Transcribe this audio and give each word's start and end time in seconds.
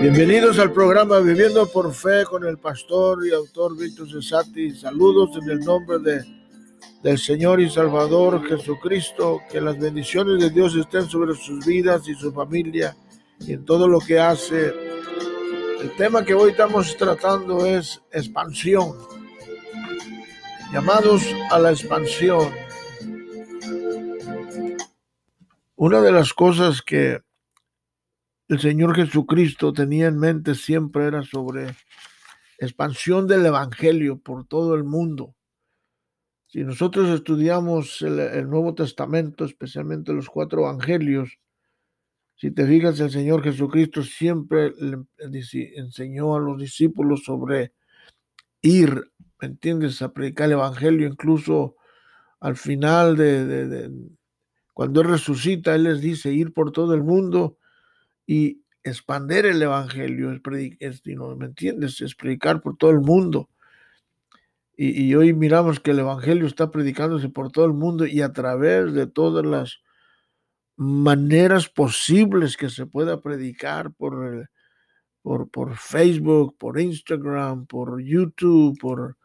Bienvenidos 0.00 0.60
al 0.60 0.72
programa 0.72 1.18
Viviendo 1.18 1.66
por 1.66 1.92
Fe 1.92 2.24
con 2.24 2.44
el 2.44 2.56
pastor 2.56 3.26
y 3.26 3.32
autor 3.32 3.76
Víctor 3.76 4.08
Cesati. 4.08 4.70
Saludos 4.70 5.30
en 5.42 5.50
el 5.50 5.58
nombre 5.58 5.98
de, 5.98 6.24
del 7.02 7.18
Señor 7.18 7.60
y 7.60 7.68
Salvador 7.68 8.46
Jesucristo. 8.46 9.40
Que 9.50 9.60
las 9.60 9.76
bendiciones 9.76 10.40
de 10.40 10.50
Dios 10.50 10.76
estén 10.76 11.08
sobre 11.08 11.34
sus 11.34 11.66
vidas 11.66 12.06
y 12.06 12.14
su 12.14 12.32
familia 12.32 12.96
y 13.40 13.54
en 13.54 13.64
todo 13.64 13.88
lo 13.88 13.98
que 13.98 14.20
hace. 14.20 14.72
El 15.82 15.90
tema 15.96 16.24
que 16.24 16.34
hoy 16.34 16.52
estamos 16.52 16.96
tratando 16.96 17.66
es 17.66 18.00
expansión. 18.12 18.96
Llamados 20.72 21.24
a 21.50 21.58
la 21.58 21.72
expansión. 21.72 22.52
Una 25.74 26.00
de 26.00 26.12
las 26.12 26.32
cosas 26.32 26.82
que 26.82 27.18
el 28.48 28.60
Señor 28.60 28.96
Jesucristo 28.96 29.72
tenía 29.74 30.06
en 30.06 30.18
mente 30.18 30.54
siempre 30.54 31.04
era 31.04 31.22
sobre 31.22 31.76
expansión 32.58 33.26
del 33.26 33.44
Evangelio 33.44 34.18
por 34.18 34.46
todo 34.46 34.74
el 34.74 34.84
mundo. 34.84 35.34
Si 36.46 36.64
nosotros 36.64 37.10
estudiamos 37.10 38.00
el, 38.00 38.48
Nuevo 38.48 38.74
Testamento, 38.74 39.44
especialmente 39.44 40.14
los 40.14 40.30
cuatro 40.30 40.62
Evangelios, 40.62 41.38
si 42.36 42.50
te 42.50 42.66
fijas, 42.66 42.98
el 43.00 43.10
Señor 43.10 43.42
Jesucristo 43.42 44.02
siempre 44.02 44.72
le 44.78 44.98
enseñó 45.76 46.34
a 46.34 46.40
los 46.40 46.58
discípulos 46.58 47.24
sobre 47.24 47.74
ir, 48.62 49.12
¿me 49.40 49.48
entiendes?, 49.48 50.00
a 50.00 50.12
predicar 50.12 50.46
el 50.46 50.52
Evangelio, 50.52 51.06
incluso 51.06 51.76
al 52.40 52.56
final 52.56 53.16
de, 53.16 53.90
cuando 54.72 55.02
Él 55.02 55.08
resucita, 55.08 55.74
Él 55.74 55.82
les 55.84 56.00
dice 56.00 56.32
ir 56.32 56.54
por 56.54 56.72
todo 56.72 56.94
el 56.94 57.02
mundo 57.02 57.58
y 58.28 58.62
expander 58.84 59.46
el 59.46 59.62
evangelio, 59.62 60.30
es, 60.80 61.02
¿me 61.06 61.46
entiendes? 61.46 62.02
Es 62.02 62.14
predicar 62.14 62.60
por 62.60 62.76
todo 62.76 62.90
el 62.90 63.00
mundo. 63.00 63.48
Y, 64.76 65.12
hoy 65.16 65.32
miramos 65.32 65.80
que 65.80 65.90
el 65.90 65.98
evangelio 65.98 66.46
está 66.46 66.70
predicándose 66.70 67.30
por 67.30 67.50
todo 67.50 67.64
el 67.64 67.72
mundo 67.72 68.06
y 68.06 68.20
a 68.20 68.32
través 68.32 68.92
de 68.92 69.08
todas 69.08 69.44
las 69.44 69.80
maneras 70.76 71.68
posibles 71.68 72.56
que 72.56 72.70
se 72.70 72.86
pueda 72.86 73.20
predicar 73.20 73.92
por, 73.92 74.50
por, 75.22 75.50
por 75.50 75.76
Facebook, 75.76 76.56
por 76.58 76.78
Instagram, 76.78 77.66
por 77.66 78.00
YouTube, 78.00 78.78
por, 78.78 79.16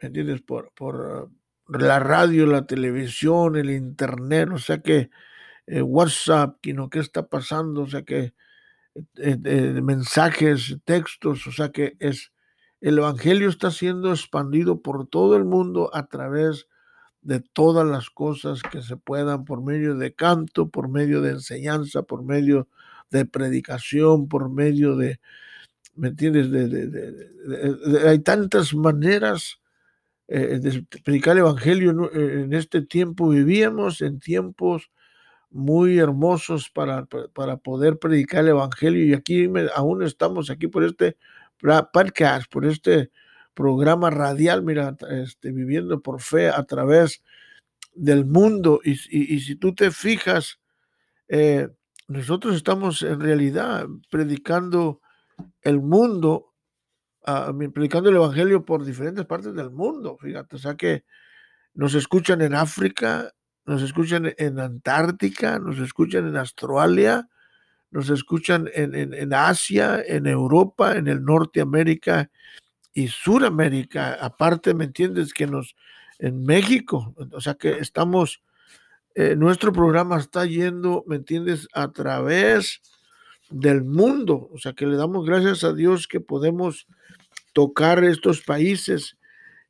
¿me 0.00 0.08
entiendes? 0.08 0.40
Por, 0.40 0.72
por 0.74 1.30
la 1.68 1.98
radio, 1.98 2.46
la 2.46 2.66
televisión, 2.66 3.56
el 3.56 3.70
internet, 3.70 4.48
o 4.54 4.58
sea 4.58 4.78
que 4.78 5.10
eh, 5.66 5.82
WhatsApp, 5.82 6.58
qué 6.62 6.98
está 7.00 7.26
pasando, 7.26 7.82
o 7.82 7.86
sea 7.88 8.02
que 8.02 8.34
eh, 9.16 9.36
eh, 9.44 9.80
mensajes, 9.82 10.78
textos, 10.84 11.46
o 11.46 11.52
sea 11.52 11.70
que 11.70 11.96
es 11.98 12.32
el 12.80 12.98
evangelio 12.98 13.48
está 13.48 13.70
siendo 13.70 14.10
expandido 14.12 14.80
por 14.80 15.08
todo 15.08 15.36
el 15.36 15.44
mundo 15.44 15.90
a 15.92 16.06
través 16.06 16.68
de 17.22 17.40
todas 17.40 17.86
las 17.86 18.10
cosas 18.10 18.62
que 18.62 18.82
se 18.82 18.96
puedan 18.96 19.44
por 19.44 19.62
medio 19.62 19.96
de 19.96 20.14
canto, 20.14 20.68
por 20.68 20.88
medio 20.88 21.20
de 21.20 21.30
enseñanza, 21.32 22.02
por 22.02 22.22
medio 22.22 22.68
de 23.10 23.24
predicación, 23.24 24.28
por 24.28 24.50
medio 24.50 24.94
de, 24.94 25.18
¿me 25.96 26.08
entiendes? 26.08 26.48
hay 28.04 28.18
tantas 28.20 28.72
maneras 28.74 29.60
de 30.28 30.86
predicar 31.02 31.32
el 31.32 31.40
evangelio 31.40 32.12
en 32.12 32.52
este 32.52 32.82
tiempo. 32.82 33.30
Vivíamos 33.30 34.00
en 34.02 34.20
tiempos 34.20 34.90
muy 35.50 35.98
hermosos 35.98 36.70
para, 36.70 37.06
para 37.06 37.56
poder 37.56 37.98
predicar 37.98 38.44
el 38.44 38.50
Evangelio. 38.50 39.04
Y 39.04 39.14
aquí 39.14 39.48
aún 39.74 40.02
estamos 40.02 40.50
aquí 40.50 40.66
por 40.66 40.84
este 40.84 41.16
podcast, 41.92 42.50
por 42.50 42.66
este 42.66 43.10
programa 43.54 44.10
radial, 44.10 44.62
mira, 44.62 44.96
este, 45.10 45.50
viviendo 45.50 46.02
por 46.02 46.20
fe 46.20 46.50
a 46.50 46.62
través 46.64 47.22
del 47.94 48.26
mundo. 48.26 48.80
Y, 48.84 48.96
si 48.96 49.56
tú 49.56 49.74
te 49.74 49.90
fijas, 49.90 50.60
eh, 51.28 51.68
nosotros 52.08 52.54
estamos 52.54 53.02
en 53.02 53.18
realidad 53.18 53.86
predicando 54.10 55.00
el 55.62 55.80
mundo, 55.80 56.54
ah, 57.24 57.52
predicando 57.72 58.10
el 58.10 58.16
Evangelio 58.16 58.64
por 58.64 58.84
diferentes 58.84 59.24
partes 59.24 59.54
del 59.54 59.70
mundo, 59.70 60.18
fíjate, 60.20 60.56
o 60.56 60.58
sea 60.58 60.76
que 60.76 61.04
nos 61.74 61.94
escuchan 61.94 62.42
en 62.42 62.54
África, 62.54 63.32
nos 63.66 63.82
escuchan 63.82 64.32
en 64.38 64.60
Antártica, 64.60 65.58
nos 65.58 65.78
escuchan 65.78 66.28
en 66.28 66.36
Australia, 66.36 67.28
nos 67.90 68.10
escuchan 68.10 68.68
en, 68.72 69.34
Asia, 69.34 70.02
en 70.06 70.26
Europa, 70.26 70.96
en 70.96 71.08
el 71.08 71.24
Norteamérica 71.24 72.30
y 72.92 73.08
Suramérica. 73.08 74.14
Aparte, 74.14 74.74
¿me 74.74 74.84
entiendes? 74.84 75.34
Que 75.34 75.46
nos, 75.46 75.74
en 76.18 76.44
México, 76.44 77.14
o 77.32 77.40
sea 77.40 77.54
que 77.54 77.70
estamos, 77.78 78.42
eh, 79.14 79.34
nuestro 79.36 79.72
programa 79.72 80.18
está 80.18 80.46
yendo, 80.46 81.04
¿me 81.06 81.16
entiendes? 81.16 81.68
A 81.72 81.90
través 81.90 82.82
del 83.50 83.84
mundo. 83.84 84.48
O 84.52 84.58
sea 84.58 84.74
que 84.74 84.86
le 84.86 84.96
damos 84.96 85.26
gracias 85.26 85.64
a 85.64 85.72
Dios 85.72 86.06
que 86.06 86.20
podemos 86.20 86.86
tocar 87.52 88.04
estos 88.04 88.42
países 88.42 89.16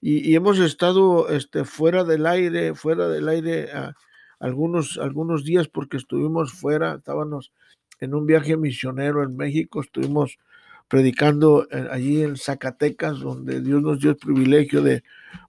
y, 0.08 0.36
hemos 0.36 0.60
estado 0.60 1.28
este, 1.30 1.64
fuera 1.64 2.04
del 2.04 2.26
aire, 2.26 2.76
fuera 2.76 3.08
del 3.08 3.28
aire 3.28 3.72
ah, 3.72 3.92
algunos, 4.38 4.98
algunos 4.98 5.42
días 5.44 5.66
porque 5.66 5.96
estuvimos 5.96 6.52
fuera, 6.52 6.94
estábamos 6.94 7.50
en 7.98 8.14
un 8.14 8.24
viaje 8.24 8.56
misionero 8.56 9.24
en 9.24 9.36
México, 9.36 9.80
estuvimos 9.80 10.38
predicando 10.86 11.66
eh, 11.72 11.88
allí 11.90 12.22
en 12.22 12.36
Zacatecas, 12.36 13.18
donde 13.18 13.60
Dios 13.60 13.82
nos 13.82 13.98
dio 13.98 14.10
el 14.10 14.16
privilegio 14.16 14.80
de 14.80 15.02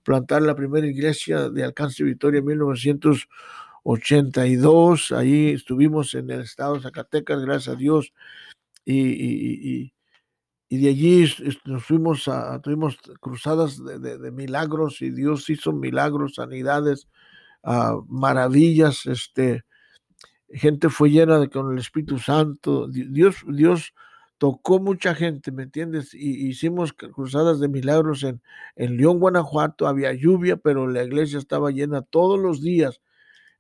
plantar 0.04 0.42
la 0.42 0.56
primera 0.56 0.88
iglesia 0.88 1.50
de 1.50 1.64
Alcance 1.64 2.04
Victoria 2.04 2.40
en 2.40 2.46
1982. 2.46 5.12
Allí 5.12 5.52
estuvimos 5.52 6.16
en 6.16 6.32
el 6.32 6.42
estado 6.42 6.74
de 6.76 6.82
Zacatecas, 6.82 7.46
gracias 7.46 7.76
a 7.76 7.78
Dios, 7.78 8.12
y 8.86 9.94
de 10.70 10.90
allí 10.90 11.26
nos 11.66 11.86
fuimos 11.86 12.28
a, 12.28 12.60
tuvimos 12.62 12.98
cruzadas 13.22 13.82
de, 13.84 14.32
milagros 14.32 15.02
y 15.02 15.12
Dios 15.12 15.50
hizo 15.50 15.72
milagros, 15.72 16.36
sanidades, 16.36 17.08
uh, 17.64 18.04
maravillas, 18.08 19.06
este, 19.06 19.64
gente 20.50 20.90
fue 20.90 21.10
llena 21.10 21.40
de, 21.40 21.50
con 21.50 21.72
el 21.72 21.80
Espíritu 21.80 22.20
Santo, 22.20 22.88
Dios, 22.90 23.38
Dios 23.48 23.94
tocó 24.38 24.80
mucha 24.80 25.16
gente, 25.16 25.52
¿me 25.52 25.64
entiendes? 25.64 26.14
Y 26.14 26.48
hicimos 26.48 26.94
cruzadas 26.94 27.60
de 27.60 27.70
milagros 27.70 28.24
en, 28.24 28.42
en 28.76 28.98
León, 28.98 29.20
Guanajuato, 29.20 29.88
había 29.88 30.14
lluvia, 30.14 30.58
pero 30.58 30.88
la 30.88 31.04
iglesia 31.04 31.40
estaba 31.40 31.72
llena 31.72 32.02
todos 32.02 32.40
los 32.40 32.62
días. 32.62 33.02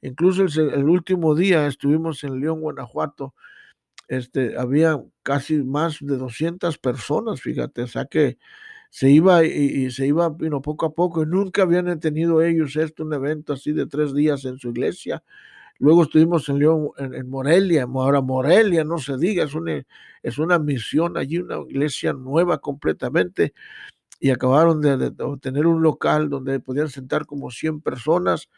Incluso 0.01 0.43
el, 0.43 0.73
el 0.73 0.89
último 0.89 1.35
día 1.35 1.67
estuvimos 1.67 2.23
en 2.23 2.39
León, 2.39 2.61
Guanajuato, 2.61 3.33
este, 4.07 4.57
había 4.57 5.01
casi 5.23 5.63
más 5.63 5.97
de 6.01 6.17
200 6.17 6.77
personas, 6.77 7.41
fíjate, 7.41 7.83
o 7.83 7.87
sea 7.87 8.05
que 8.05 8.37
se 8.89 9.09
iba 9.09 9.43
y, 9.43 9.91
se 9.91 10.07
iba 10.07 10.35
poco 10.63 10.85
a 10.85 10.93
poco 10.93 11.23
y 11.23 11.25
nunca 11.25 11.63
habían 11.63 11.99
tenido 11.99 12.41
ellos 12.41 12.75
esto, 12.75 13.03
un 13.03 13.13
evento 13.13 13.53
así 13.53 13.73
de 13.73 13.85
tres 13.85 14.13
días 14.13 14.45
en 14.45 14.57
su 14.57 14.69
iglesia. 14.69 15.23
Luego 15.79 16.03
estuvimos 16.03 16.49
en 16.49 16.59
León, 16.59 16.89
en, 16.97 17.29
Morelia, 17.29 17.83
ahora 17.83 18.21
Morelia, 18.21 18.83
no 18.83 18.97
se 18.97 19.17
diga, 19.17 19.43
es 19.43 19.53
una, 19.53 19.83
es 20.23 20.37
una 20.39 20.57
misión 20.57 21.17
allí, 21.17 21.37
una 21.37 21.57
iglesia 21.69 22.13
nueva 22.13 22.59
completamente 22.59 23.53
y 24.19 24.31
acabaron 24.31 24.81
de, 24.81 24.97
de, 24.97 25.11
tener 25.41 25.67
un 25.67 25.83
local 25.83 26.29
donde 26.29 26.59
podían 26.59 26.89
sentar 26.89 27.25
como 27.27 27.51
100 27.51 27.81
personas 27.81 28.49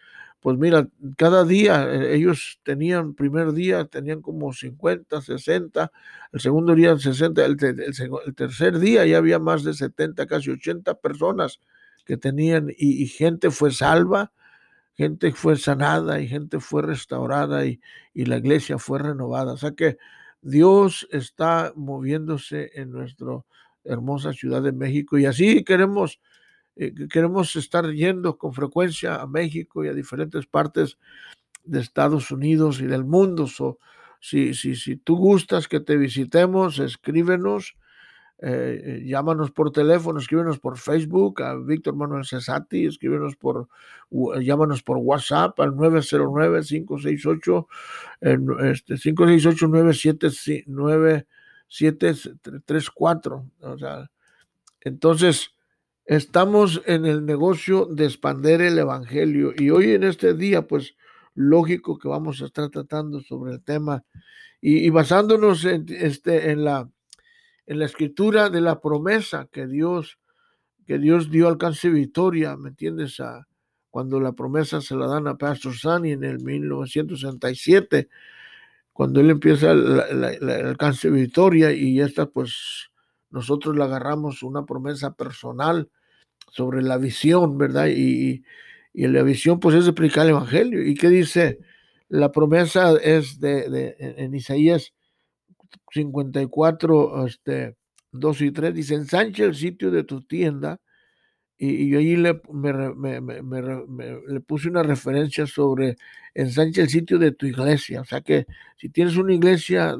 pues 0.41 0.57
mira, 0.57 0.87
cada 1.17 1.43
día 1.43 1.83
eh, 1.91 2.15
ellos 2.15 2.59
tenían, 2.63 3.13
primer 3.13 3.51
día 3.51 3.85
tenían 3.85 4.21
como 4.21 4.53
50, 4.53 5.21
60, 5.21 5.91
el 6.31 6.39
segundo 6.39 6.75
día 6.75 6.97
60, 6.97 7.45
el, 7.45 7.57
el, 7.61 8.35
tercer 8.35 8.79
día 8.79 9.05
ya 9.05 9.17
había 9.17 9.39
más 9.39 9.63
de 9.63 9.73
70, 9.73 10.25
casi 10.27 10.51
80 10.51 10.95
personas 10.95 11.59
que 12.05 12.17
tenían 12.17 12.69
y, 12.77 13.05
gente 13.07 13.51
fue 13.51 13.71
salva, 13.71 14.31
gente 14.95 15.31
fue 15.33 15.57
sanada 15.57 16.21
y 16.21 16.27
gente 16.27 16.59
fue 16.59 16.83
restaurada 16.83 17.65
y, 17.65 17.81
y 18.13 18.25
la 18.25 18.37
iglesia 18.37 18.77
fue 18.79 18.99
renovada. 18.99 19.53
O 19.53 19.57
sea 19.57 19.71
que 19.71 19.97
Dios 20.41 21.07
está 21.11 21.73
moviéndose 21.75 22.71
en 22.75 22.91
nuestra 22.91 23.43
hermosa 23.83 24.33
ciudad 24.33 24.61
de 24.61 24.71
México 24.71 25.17
y 25.17 25.25
así 25.25 25.63
queremos 25.63 26.19
eh, 26.79 26.93
queremos 27.11 27.57
estar 27.57 27.91
yendo 27.91 28.37
con 28.37 28.53
frecuencia 28.53 29.21
a 29.21 29.27
México 29.27 29.83
y 29.83 29.89
a 29.89 29.93
diferentes 29.93 30.45
partes 30.45 30.97
de 31.65 31.81
Estados 31.81 32.31
Unidos 32.31 32.79
y 32.79 32.85
del 32.85 33.03
mundo. 33.03 33.47
si, 34.21 34.53
si, 34.53 34.75
si 34.75 34.95
tú 34.95 35.17
gustas 35.17 35.67
que 35.67 35.81
te 35.81 35.97
visitemos, 35.97 36.79
escríbenos, 36.79 37.75
eh, 38.41 38.81
eh, 38.85 39.03
llámanos 39.05 39.51
por 39.51 39.73
teléfono, 39.73 40.19
escríbenos 40.19 40.59
por 40.59 40.77
Facebook 40.77 41.41
a 41.41 41.57
Víctor 41.57 41.97
Manuel 41.97 42.25
Cesati, 42.25 42.85
escríbenos 42.85 43.35
por, 43.35 43.67
llámanos 44.39 44.81
por 44.81 44.95
WhatsApp 44.99 45.59
al 45.59 45.73
909-568, 45.73 47.67
este, 48.71 48.95
568 48.95 51.25
734. 51.67 53.45
O 53.59 53.77
sea, 53.77 54.09
entonces, 54.79 55.53
estamos 56.09 56.81
en 56.87 57.05
el 57.05 57.23
negocio 57.23 57.85
de 57.85 58.05
expander 58.05 58.61
el 58.61 58.79
Evangelio 58.79 59.53
y 59.55 59.69
hoy 59.69 59.91
en 59.91 60.03
este 60.03 60.33
día, 60.33 60.67
pues 60.67 60.95
lógico 61.35 61.99
que 61.99 62.07
vamos 62.07 62.41
a 62.41 62.45
estar 62.45 62.67
tratando 62.69 63.21
sobre 63.21 63.53
el 63.53 63.61
tema 63.61 64.03
y, 64.59 64.89
basándonos 64.89 65.65
en, 65.65 65.85
este, 65.87 66.49
en, 66.49 66.63
la, 66.63 66.89
en 67.67 67.77
la 67.77 67.85
escritura 67.85 68.49
de 68.49 68.59
la 68.59 68.81
promesa 68.81 69.47
que 69.51 69.67
Dios, 69.67 70.17
que 70.87 70.97
Dios 70.97 71.29
dio 71.29 71.47
alcance 71.47 71.89
victoria, 71.89 72.57
¿me 72.57 72.69
entiendes? 72.69 73.19
A, 73.19 73.47
cuando 73.91 74.19
la 74.19 74.31
promesa 74.31 74.81
se 74.81 74.95
la 74.95 75.05
dan 75.05 75.27
a 75.27 75.37
Pastor 75.37 75.77
Sani 75.77 76.13
en 76.13 76.23
el 76.23 76.39
1967, 76.39 78.09
cuando 78.93 79.19
él 79.19 79.29
empieza 79.29 79.73
el, 79.73 80.49
alcance 80.49 81.11
victoria 81.11 81.71
y 81.71 82.01
esta 82.01 82.25
pues 82.25 82.89
nosotros 83.29 83.75
le 83.75 83.83
agarramos 83.83 84.41
una 84.41 84.65
promesa 84.65 85.13
personal 85.13 85.91
sobre 86.51 86.81
la 86.81 86.97
visión, 86.97 87.57
¿verdad? 87.57 87.87
Y, 87.87 88.43
y 88.93 89.07
la 89.07 89.23
visión 89.23 89.59
pues 89.59 89.75
es 89.75 89.85
explicar 89.85 90.25
el 90.25 90.31
Evangelio. 90.31 90.83
¿Y 90.85 90.95
qué 90.95 91.09
dice? 91.09 91.59
La 92.09 92.31
promesa 92.31 92.95
es 93.01 93.39
de, 93.39 93.95
en 93.99 94.33
Isaías 94.33 94.93
54, 95.91 97.27
este, 97.27 97.75
2 98.11 98.41
y 98.41 98.51
3, 98.51 98.73
dice, 98.73 98.95
ensancha 98.95 99.43
el 99.43 99.55
sitio 99.55 99.91
de 99.91 100.03
tu 100.03 100.21
tienda. 100.21 100.79
Y, 101.57 101.89
yo 101.89 101.99
ahí 101.99 102.15
le, 102.15 102.41
le 104.27 104.39
puse 104.41 104.69
una 104.69 104.81
referencia 104.81 105.45
sobre 105.45 105.97
ensancha 106.33 106.81
el 106.81 106.89
sitio 106.89 107.19
de 107.19 107.31
tu 107.31 107.45
iglesia. 107.45 108.01
O 108.01 108.05
sea 108.05 108.21
que 108.21 108.47
si 108.77 108.89
tienes 108.89 109.17
una 109.17 109.33
iglesia 109.33 109.95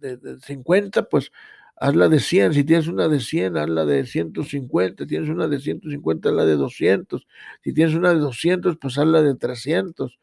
de, 0.00 0.16
de 0.18 0.40
50, 0.40 1.08
pues 1.08 1.30
hazla 1.76 2.08
de 2.08 2.20
100, 2.20 2.54
si 2.54 2.64
tienes 2.64 2.88
una 2.88 3.08
de 3.08 3.20
100, 3.20 3.56
hazla 3.56 3.84
de 3.84 4.06
150, 4.06 5.06
tienes 5.06 5.28
una 5.28 5.48
de 5.48 5.60
150, 5.60 6.28
hazla 6.30 6.44
de 6.46 6.56
200, 6.56 7.26
si 7.62 7.72
tienes 7.74 7.94
una 7.94 8.14
de 8.14 8.20
200, 8.20 8.76
pues 8.78 8.98
hazla 8.98 9.22
de 9.22 9.34
300, 9.34 10.18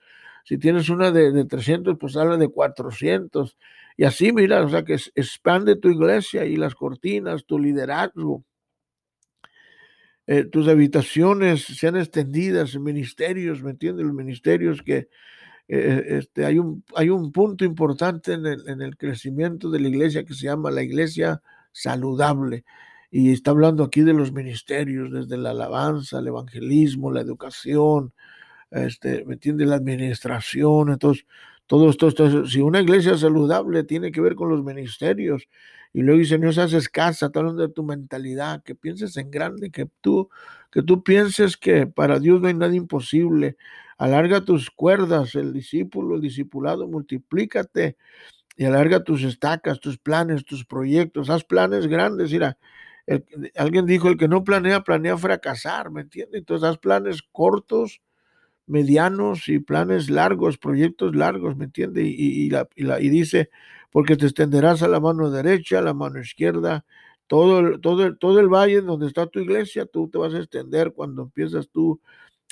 si 0.45 0.57
tienes 0.57 0.89
una 0.89 1.11
de, 1.11 1.31
de 1.31 1.45
300, 1.45 1.97
pues 1.99 2.17
hazla 2.17 2.37
de 2.37 2.49
400, 2.49 3.57
y 3.97 4.03
así 4.05 4.31
mira, 4.33 4.63
o 4.63 4.69
sea 4.69 4.83
que 4.83 4.93
expande 4.93 5.75
tu 5.75 5.89
iglesia 5.89 6.45
y 6.45 6.55
las 6.55 6.75
cortinas, 6.75 7.45
tu 7.45 7.59
liderazgo. 7.59 8.43
Eh, 10.25 10.45
tus 10.45 10.69
habitaciones 10.69 11.63
sean 11.63 11.97
extendidas, 11.97 12.75
ministerios, 12.79 13.61
¿me 13.61 13.71
entiendes? 13.71 14.05
Los 14.05 14.15
ministerios 14.15 14.81
que, 14.81 15.09
eh, 15.67 16.03
este, 16.07 16.45
hay, 16.45 16.59
un, 16.59 16.83
hay 16.95 17.09
un 17.09 17.31
punto 17.31 17.65
importante 17.65 18.33
en 18.33 18.45
el, 18.45 18.67
en 18.67 18.81
el 18.81 18.97
crecimiento 18.97 19.69
de 19.69 19.79
la 19.79 19.87
iglesia 19.87 20.23
que 20.25 20.33
se 20.33 20.45
llama 20.45 20.71
la 20.71 20.83
iglesia 20.83 21.41
saludable. 21.71 22.65
Y 23.11 23.31
está 23.31 23.51
hablando 23.51 23.83
aquí 23.83 24.01
de 24.01 24.13
los 24.13 24.31
ministerios, 24.31 25.11
desde 25.11 25.37
la 25.37 25.51
alabanza, 25.51 26.19
el 26.19 26.27
evangelismo, 26.27 27.11
la 27.11 27.21
educación, 27.21 28.13
este, 28.71 29.23
¿me 29.25 29.35
entiende? 29.35 29.65
La 29.65 29.75
administración. 29.75 30.89
Entonces, 30.89 31.25
todo 31.67 31.89
esto, 31.89 32.45
si 32.47 32.59
una 32.59 32.81
iglesia 32.81 33.17
saludable 33.17 33.83
tiene 33.83 34.11
que 34.11 34.21
ver 34.21 34.35
con 34.35 34.49
los 34.49 34.63
ministerios, 34.63 35.47
y 35.93 36.01
luego 36.01 36.19
dice, 36.19 36.39
no 36.39 36.51
seas 36.51 36.73
escasa, 36.73 37.27
hablando 37.33 37.61
de 37.67 37.73
tu 37.73 37.83
mentalidad, 37.83 38.63
que 38.63 38.73
pienses 38.73 39.15
en 39.17 39.29
grande, 39.29 39.69
que 39.69 39.87
tú, 40.01 40.29
que 40.71 40.81
tú 40.81 41.03
pienses 41.03 41.55
que 41.55 41.85
para 41.85 42.19
Dios 42.19 42.41
no 42.41 42.47
hay 42.47 42.55
nada 42.55 42.75
imposible, 42.75 43.57
alarga 44.03 44.41
tus 44.41 44.69
cuerdas, 44.69 45.33
el 45.35 45.53
discípulo, 45.53 46.15
el 46.15 46.21
discipulado, 46.21 46.87
multiplícate 46.87 47.95
y 48.57 48.65
alarga 48.65 49.01
tus 49.01 49.23
estacas, 49.23 49.79
tus 49.79 49.97
planes, 49.97 50.43
tus 50.43 50.65
proyectos, 50.65 51.29
haz 51.29 51.45
planes 51.45 51.87
grandes, 51.87 52.29
mira, 52.29 52.57
alguien 53.55 53.85
dijo, 53.85 54.09
el 54.09 54.17
que 54.17 54.27
no 54.27 54.43
planea, 54.43 54.83
planea 54.83 55.17
fracasar, 55.17 55.89
¿me 55.89 56.01
entiendes? 56.01 56.39
Entonces 56.39 56.67
haz 56.67 56.77
planes 56.79 57.21
cortos, 57.31 58.01
medianos 58.67 59.47
y 59.47 59.59
planes 59.59 60.09
largos, 60.09 60.57
proyectos 60.57 61.15
largos, 61.15 61.55
¿me 61.55 61.63
entiendes? 61.65 62.03
Y, 62.05 62.51
y, 62.53 63.09
dice, 63.09 63.51
porque 63.89 64.17
te 64.17 64.25
extenderás 64.25 64.83
a 64.83 64.89
la 64.89 64.99
mano 64.99 65.31
derecha, 65.31 65.79
a 65.79 65.81
la 65.81 65.93
mano 65.93 66.19
izquierda, 66.19 66.83
todo, 67.27 67.79
todo, 67.79 68.17
todo 68.17 68.41
el 68.41 68.49
valle 68.49 68.81
donde 68.81 69.07
está 69.07 69.27
tu 69.27 69.39
iglesia, 69.39 69.85
tú 69.85 70.09
te 70.09 70.17
vas 70.17 70.33
a 70.33 70.39
extender 70.39 70.91
cuando 70.91 71.21
empiezas 71.23 71.69
tú 71.69 72.01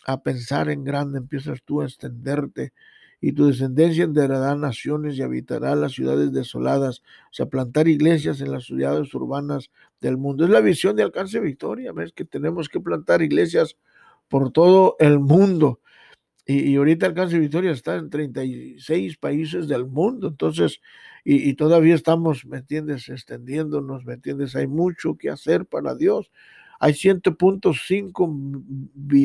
a 0.05 0.21
pensar 0.21 0.69
en 0.69 0.83
grande, 0.83 1.19
empiezas 1.19 1.61
tú 1.63 1.81
a 1.81 1.85
extenderte 1.85 2.73
y 3.21 3.33
tu 3.33 3.47
descendencia 3.47 4.03
enderará 4.03 4.55
naciones 4.55 5.15
y 5.15 5.21
habitará 5.21 5.75
las 5.75 5.91
ciudades 5.91 6.33
desoladas, 6.33 7.03
o 7.29 7.33
sea, 7.33 7.45
plantar 7.45 7.87
iglesias 7.87 8.41
en 8.41 8.51
las 8.51 8.65
ciudades 8.65 9.13
urbanas 9.13 9.69
del 10.01 10.17
mundo. 10.17 10.43
Es 10.43 10.49
la 10.49 10.59
visión 10.59 10.95
de 10.95 11.03
alcance 11.03 11.39
victoria, 11.39 11.93
ves 11.93 12.13
que 12.13 12.25
tenemos 12.25 12.67
que 12.67 12.79
plantar 12.79 13.21
iglesias 13.21 13.77
por 14.27 14.51
todo 14.51 14.95
el 14.99 15.19
mundo. 15.19 15.81
Y, 16.47 16.75
ahorita 16.75 17.05
Alcance 17.05 17.37
Victoria 17.37 17.71
está 17.71 17.95
en 17.95 18.09
36 18.09 19.17
países 19.17 19.67
del 19.67 19.85
mundo, 19.85 20.27
entonces, 20.29 20.81
y, 21.23 21.49
y, 21.49 21.53
todavía 21.53 21.93
estamos, 21.93 22.45
¿me 22.45 22.57
entiendes?, 22.57 23.07
extendiéndonos, 23.09 24.03
¿me 24.05 24.15
entiendes? 24.15 24.55
Hay 24.55 24.67
mucho 24.67 25.15
que 25.17 25.29
hacer 25.29 25.65
para 25.67 25.95
Dios 25.95 26.31
hay 26.83 26.93
100.5 26.93 28.27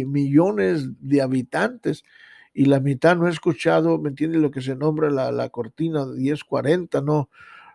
millones 0.06 0.90
de 1.00 1.22
habitantes 1.22 2.04
y 2.52 2.66
la 2.66 2.80
mitad 2.80 3.16
no 3.16 3.28
he 3.28 3.30
escuchado, 3.30 3.98
¿me 3.98 4.10
entiendes? 4.10 4.42
Lo 4.42 4.50
que 4.50 4.60
se 4.60 4.76
nombra 4.76 5.08
la, 5.08 5.32
la 5.32 5.48
cortina 5.48 6.04
1040, 6.04 7.00
no, 7.00 7.30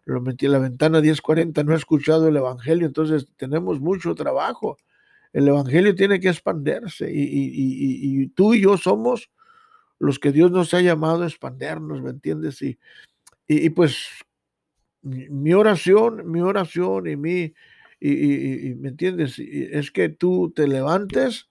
lo 0.05 0.21
metí 0.21 0.47
la 0.47 0.59
ventana 0.59 1.01
1040, 1.01 1.63
no 1.63 1.73
he 1.73 1.77
escuchado 1.77 2.27
el 2.27 2.37
Evangelio, 2.37 2.85
entonces 2.85 3.27
tenemos 3.37 3.79
mucho 3.79 4.13
trabajo. 4.13 4.77
El 5.33 5.47
Evangelio 5.47 5.95
tiene 5.95 6.19
que 6.19 6.29
expandirse 6.29 7.11
y, 7.11 7.23
y, 7.23 7.49
y, 7.55 8.21
y 8.21 8.27
tú 8.27 8.53
y 8.53 8.61
yo 8.61 8.77
somos 8.77 9.31
los 9.97 10.19
que 10.19 10.31
Dios 10.31 10.51
nos 10.51 10.75
ha 10.75 10.81
llamado 10.81 11.23
a 11.23 11.27
expandernos, 11.27 12.03
¿me 12.03 12.11
entiendes? 12.11 12.61
Y, 12.61 12.77
y, 13.47 13.71
pues 13.71 14.05
mi 15.01 15.53
oración, 15.53 16.29
mi 16.29 16.41
oración 16.41 17.07
y 17.07 17.15
mi, 17.15 17.53
y, 18.01 18.75
¿me 18.75 18.89
entiendes? 18.89 19.37
es 19.39 19.91
que 19.91 20.09
tú 20.09 20.51
te 20.55 20.67
levantes 20.67 21.47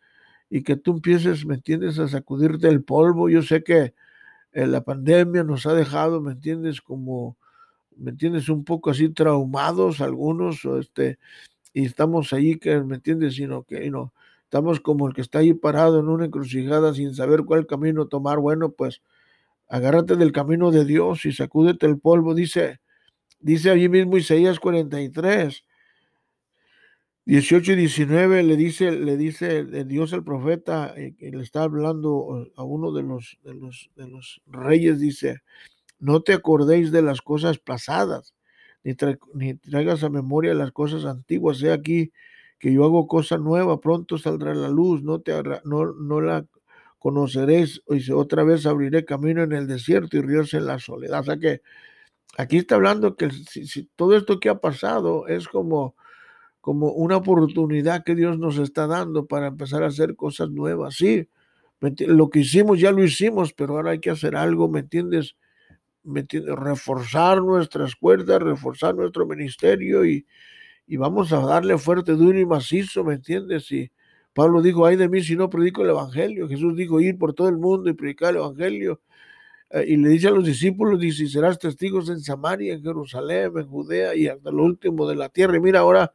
y 0.51 0.63
que 0.63 0.77
tú 0.77 0.93
empieces, 0.95 1.47
¿me 1.47 1.55
entiendes?, 1.55 1.99
a 2.01 2.09
sacudirte 2.09 2.69
el 2.69 2.83
polvo. 2.83 3.29
Yo 3.29 3.43
sé 3.43 3.63
que 3.63 3.95
eh, 4.53 4.67
la 4.67 4.83
pandemia 4.83 5.45
nos 5.45 5.67
ha 5.67 5.75
dejado, 5.75 6.21
¿me 6.21 6.33
entiendes?, 6.33 6.81
como, 6.81 7.39
¿me 7.97 8.11
entiendes?, 8.11 8.49
un 8.49 8.65
poco 8.65 8.91
así 8.91 9.09
traumados 9.11 10.01
algunos, 10.01 10.65
este, 10.65 11.19
y 11.73 11.87
estamos 11.87 12.33
ahí, 12.33 12.57
que, 12.59 12.81
¿me 12.81 12.97
entiendes?, 12.97 13.37
sino 13.37 13.63
que, 13.63 13.89
no, 13.91 14.13
estamos 14.43 14.81
como 14.81 15.07
el 15.07 15.15
que 15.15 15.21
está 15.21 15.39
ahí 15.39 15.55
parado 15.55 16.01
en 16.01 16.09
una 16.09 16.27
encrucijada 16.27 16.95
sin 16.95 17.15
saber 17.15 17.45
cuál 17.45 17.67
camino 17.69 18.09
tomar. 18.09 18.41
Bueno, 18.41 18.73
pues 18.73 19.03
agárrate 19.69 20.17
del 20.17 20.33
camino 20.33 20.73
de 20.73 20.85
Dios 20.85 21.25
y 21.27 21.33
sacúdete 21.33 21.87
el 21.87 22.01
polvo, 22.01 22.35
dice, 22.35 22.81
dice 23.39 23.71
allí 23.71 23.89
mismo 23.89 24.17
Isaías 24.17 24.59
43 24.59 25.65
18 27.31 27.75
y 27.75 27.77
19 27.77 28.43
le 28.43 28.57
dice, 28.57 28.91
le 28.91 29.17
dice 29.17 29.63
Dios 29.85 30.13
al 30.13 30.25
profeta, 30.25 30.93
eh, 30.97 31.15
le 31.21 31.41
está 31.45 31.63
hablando 31.63 32.51
a 32.57 32.65
uno 32.65 32.91
de 32.91 33.05
los, 33.05 33.39
de 33.45 33.55
los, 33.55 34.43
reyes, 34.49 34.99
dice, 34.99 35.39
no 36.01 36.23
te 36.23 36.33
acordéis 36.33 36.91
de 36.91 37.03
las 37.03 37.23
cosas 37.23 37.59
pasadas, 37.59 38.35
ni, 38.83 38.97
ni 39.33 39.55
traigas 39.55 40.03
a 40.03 40.09
memoria 40.09 40.55
las 40.55 40.73
cosas 40.73 41.05
antiguas. 41.05 41.59
Sea 41.59 41.75
aquí 41.75 42.11
que 42.59 42.73
yo 42.73 42.85
hago 42.85 43.07
cosa 43.07 43.39
nueva, 43.39 43.81
pronto 43.81 44.19
saldrá 44.19 44.53
la 44.53 44.69
luz, 44.69 45.05
no, 45.05 45.21
te, 45.21 45.33
no, 45.63 45.93
no 45.93 46.21
la 46.21 46.45
conoceréis, 46.99 47.81
y 47.91 48.11
otra 48.11 48.43
vez 48.43 48.67
abriré 48.67 49.05
camino 49.05 49.45
en 49.45 49.53
el 49.53 49.69
desierto 49.69 50.17
y 50.17 50.21
ríos 50.21 50.53
en 50.53 50.67
la 50.67 50.81
soledad. 50.81 51.21
O 51.21 51.25
sea 51.25 51.37
que 51.37 51.63
aquí 52.37 52.57
está 52.59 52.75
hablando 52.75 53.15
que 53.15 53.31
si 53.31 53.85
todo 53.95 54.17
esto 54.17 54.41
que 54.41 54.49
ha 54.49 54.59
pasado 54.59 55.29
es 55.29 55.47
como 55.47 55.95
como 56.61 56.93
una 56.93 57.17
oportunidad 57.17 58.05
que 58.05 58.15
Dios 58.15 58.39
nos 58.39 58.59
está 58.59 58.87
dando 58.87 59.27
para 59.27 59.47
empezar 59.49 59.83
a 59.83 59.89
hacer 59.89 60.15
cosas 60.17 60.51
nuevas. 60.51 60.95
Sí, 60.95 61.29
lo 62.07 62.29
que 62.29 62.41
hicimos 62.41 62.79
ya 62.81 62.93
lo 62.93 63.03
hicimos, 63.03 63.53
pero 63.53 63.77
ahora 63.77 63.93
hay 63.93 64.01
que 64.01 64.11
hacer 64.11 64.37
algo, 64.37 64.69
¿me 64.69 64.81
entiendes? 64.81 65.37
¿Me 66.03 66.21
entiendes? 66.21 66.55
Reforzar 66.55 67.43
nuestras 67.43 67.97
cuerdas, 67.97 68.43
reforzar 68.43 68.95
nuestro 68.95 69.27
ministerio 69.27 70.05
y, 70.05 70.27
y 70.87 70.97
vamos 70.97 71.33
a 71.33 71.41
darle 71.41 71.79
fuerte, 71.79 72.13
duro 72.13 72.39
y 72.39 72.47
macizo, 72.47 73.05
¿me 73.05 73.15
entiendes? 73.15 73.71
Y 73.73 73.91
Pablo 74.35 74.61
dijo, 74.63 74.87
ay 74.87 74.97
de 74.97 75.09
mí 75.09 75.23
si 75.23 75.37
no 75.37 75.49
predico 75.49 75.83
el 75.83 75.91
Evangelio. 75.91 76.49
Jesús 76.49 76.77
dijo, 76.77 77.01
ir 77.01 77.17
por 77.19 77.33
todo 77.33 77.49
el 77.49 77.57
mundo 77.59 77.91
y 77.91 77.95
predicar 77.95 78.31
el 78.31 78.37
Evangelio. 78.37 79.01
Eh, 79.71 79.85
y 79.89 79.97
le 79.97 80.11
dice 80.11 80.29
a 80.29 80.33
los 80.33 80.45
discípulos, 80.45 81.01
dice, 81.01 81.27
serás 81.29 81.59
testigos 81.59 82.09
en 82.11 82.21
Samaria, 82.21 82.75
en 82.75 82.83
Jerusalén, 82.83 83.53
en 83.57 83.67
Judea 83.67 84.15
y 84.15 84.29
hasta 84.29 84.51
lo 84.51 84.65
último 84.65 85.09
de 85.09 85.17
la 85.17 85.29
tierra. 85.31 85.57
Y 85.57 85.61
mira, 85.61 85.81
ahora 85.81 86.13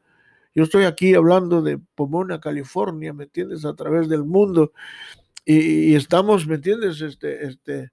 yo 0.56 0.64
estoy 0.64 0.86
aquí 0.86 1.14
hablando 1.14 1.62
de 1.62 1.78
Pomona, 1.78 2.40
California, 2.40 3.12
¿me 3.12 3.26
entiendes? 3.26 3.66
A 3.66 3.76
través 3.76 4.08
del 4.08 4.24
mundo. 4.24 4.72
Y, 5.44 5.94
estamos, 5.96 6.48
¿me 6.48 6.56
entiendes? 6.56 7.02
Este, 7.02 7.46
este, 7.46 7.92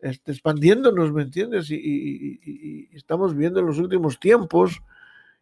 este, 0.00 0.32
expandiéndonos, 0.32 1.10
¿me 1.10 1.22
entiendes? 1.22 1.70
Y, 1.70 2.90
estamos 2.92 3.34
viendo 3.34 3.60
en 3.60 3.66
los 3.66 3.78
últimos 3.78 4.20
tiempos 4.20 4.82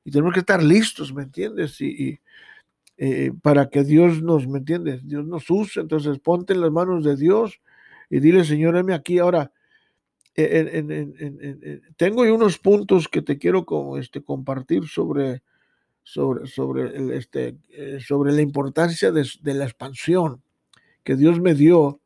y 0.04 0.12
tenemos 0.12 0.32
que 0.32 0.40
estar 0.40 0.62
listos, 0.62 1.12
¿me 1.12 1.25
entiendes? 1.25 1.80
Y, 1.80 2.20
eh, 2.99 3.32
para 3.42 3.68
que 3.68 3.82
Dios 3.82 4.23
nos, 4.23 4.46
¿me 4.46 4.58
entiendes? 4.58 5.06
Dios 5.08 5.26
nos 5.26 5.50
use, 5.50 5.80
entonces 5.80 6.20
ponte 6.20 6.52
en 6.52 6.61
las 6.61 6.70
manos 6.70 7.02
de 7.02 7.16
Dios 7.16 7.61
y 8.08 8.20
dile, 8.20 8.44
Señor, 8.44 8.76
heme 8.76 8.94
aquí 8.94 9.18
ahora. 9.18 9.50
tengo 11.96 12.23
unos 12.23 12.58
puntos 12.58 13.08
que 13.08 13.23
te 13.23 13.38
quiero 13.38 13.66
este, 13.99 14.23
compartir 14.23 14.87
sobre, 14.87 15.42
sobre, 16.04 16.46
sobre, 16.46 17.16
este, 17.16 17.56
eh, 17.70 17.99
sobre 18.06 18.32
la 18.32 18.42
importancia 18.42 19.11
de, 19.11 19.25
la 19.54 19.64
expansión 19.64 20.42
que 21.02 21.16
Dios 21.16 21.40
me 21.40 21.54
dio, 21.54 22.00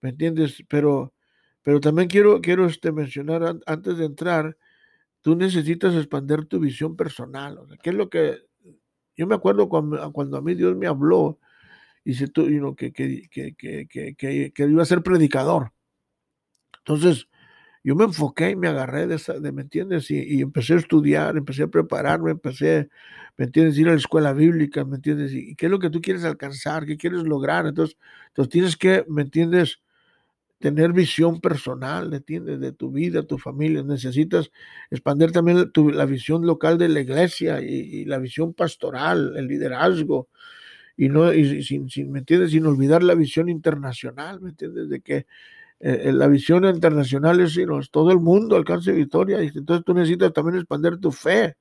¿me 0.00 0.10
entiendes? 0.10 0.62
Pero, 0.68 1.14
pero 1.62 1.80
también 1.80 2.08
quiero, 2.08 2.40
quiero 2.40 2.66
este, 2.66 2.92
mencionar 2.92 3.56
antes 3.64 3.96
de 3.96 4.04
entrar, 4.04 4.56
tú 5.22 5.36
necesitas 5.36 5.94
expandir 5.94 6.46
tu 6.46 6.58
visión 6.58 6.96
personal. 6.96 7.58
O 7.58 7.66
sea, 7.66 7.76
¿Qué 7.78 7.90
es 7.90 7.96
lo 7.96 8.10
que 8.10 8.42
yo 9.16 9.26
me 9.26 9.34
acuerdo 9.34 9.68
cuando, 9.68 10.12
cuando 10.12 10.36
a 10.36 10.42
mí 10.42 10.54
Dios 10.54 10.76
me 10.76 10.86
habló 10.86 11.38
y 12.04 12.14
se, 12.14 12.30
que, 12.30 12.92
que, 12.92 13.28
que, 13.56 14.52
que, 14.52 14.64
iba 14.64 14.82
a 14.82 14.86
ser 14.86 15.02
predicador? 15.02 15.72
Entonces, 16.78 17.28
yo 17.88 17.96
me 17.96 18.04
enfoqué 18.04 18.50
y 18.50 18.56
me 18.56 18.68
agarré 18.68 19.06
de 19.06 19.14
esa, 19.14 19.40
de, 19.40 19.50
¿me 19.50 19.62
entiendes? 19.62 20.10
Y, 20.10 20.42
empecé 20.42 20.74
a 20.74 20.76
estudiar, 20.76 21.38
empecé 21.38 21.62
a 21.62 21.68
prepararme, 21.68 22.32
empecé, 22.32 22.90
¿me 23.38 23.46
entiendes? 23.46 23.78
Ir 23.78 23.88
a 23.88 23.92
la 23.92 23.96
escuela 23.96 24.34
bíblica, 24.34 24.84
¿me 24.84 24.96
entiendes? 24.96 25.32
Y, 25.32 25.54
qué 25.56 25.66
es 25.66 25.72
lo 25.72 25.78
que 25.78 25.88
tú 25.88 26.02
quieres 26.02 26.22
alcanzar, 26.24 26.84
qué 26.84 26.98
quieres 26.98 27.22
lograr. 27.22 27.66
Entonces, 27.66 27.96
entonces 28.28 28.52
tienes 28.52 28.76
que, 28.76 29.06
¿me 29.08 29.22
entiendes? 29.22 29.80
tener 30.58 30.92
visión 30.92 31.40
personal, 31.40 32.12
¿entiendes? 32.12 32.60
De 32.60 32.72
tu 32.72 32.90
vida, 32.90 33.22
tu 33.22 33.38
familia. 33.38 33.82
Necesitas 33.82 34.50
expandir 34.90 35.32
también 35.32 35.70
la 35.94 36.04
visión 36.04 36.44
local 36.46 36.76
de 36.78 36.88
la 36.90 37.00
iglesia 37.00 37.62
y, 37.62 38.04
la 38.04 38.18
visión 38.18 38.52
pastoral, 38.54 39.34
el 39.36 39.46
liderazgo. 39.48 40.28
Y 40.96 41.08
no, 41.08 41.32
y 41.32 41.62
sin, 41.62 41.88
sin, 41.88 42.12
¿me 42.12 42.18
entiendes? 42.20 42.50
Sin 42.50 42.66
olvidar 42.66 43.02
la 43.02 43.14
visión 43.14 43.48
internacional, 43.48 44.40
¿me 44.40 44.50
entiendes? 44.50 44.90
De 44.90 45.00
que 45.00 45.26
eh, 45.80 46.02
eh, 46.04 46.12
la 46.12 46.28
visión 46.28 46.64
internacional 46.64 47.40
es, 47.40 47.54
sino 47.54 47.80
todo 47.90 48.10
el 48.10 48.20
mundo 48.20 48.56
alcance 48.56 48.92
victoria. 48.92 49.42
Y 49.42 49.48
entonces 49.48 49.84
tú 49.84 49.94
necesitas 49.94 50.32
también 50.32 50.56
expandir 50.58 50.98
tu 51.00 51.12
fe. 51.12 51.56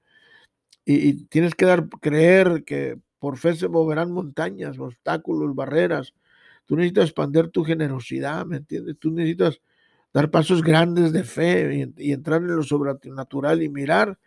Y, 0.85 1.09
y 1.09 1.25
tienes 1.25 1.55
que 1.55 1.65
dar, 1.65 1.87
creer 2.01 2.63
que 2.65 2.99
por 3.19 3.37
fe 3.37 3.55
se 3.55 3.67
moverán 3.67 4.11
montañas, 4.11 4.79
obstáculos, 4.79 5.55
barreras 5.55 6.13
Tú 6.67 6.75
necesitas 6.75 7.05
expandir 7.05 7.49
tu 7.49 7.63
generosidad, 7.63 8.45
¿me 8.45 8.57
entiendes? 8.57 8.97
Tú 8.99 9.09
necesitas 9.09 9.61
dar 10.13 10.29
pasos 10.29 10.61
grandes 10.61 11.13
de 11.13 11.23
fe 11.23 11.91
y, 11.97 12.11
entrar 12.11 12.41
en 12.41 12.55
lo 12.55 12.61
sobrenatural 12.61 13.63
y 13.63 13.69
mirar 13.69 14.19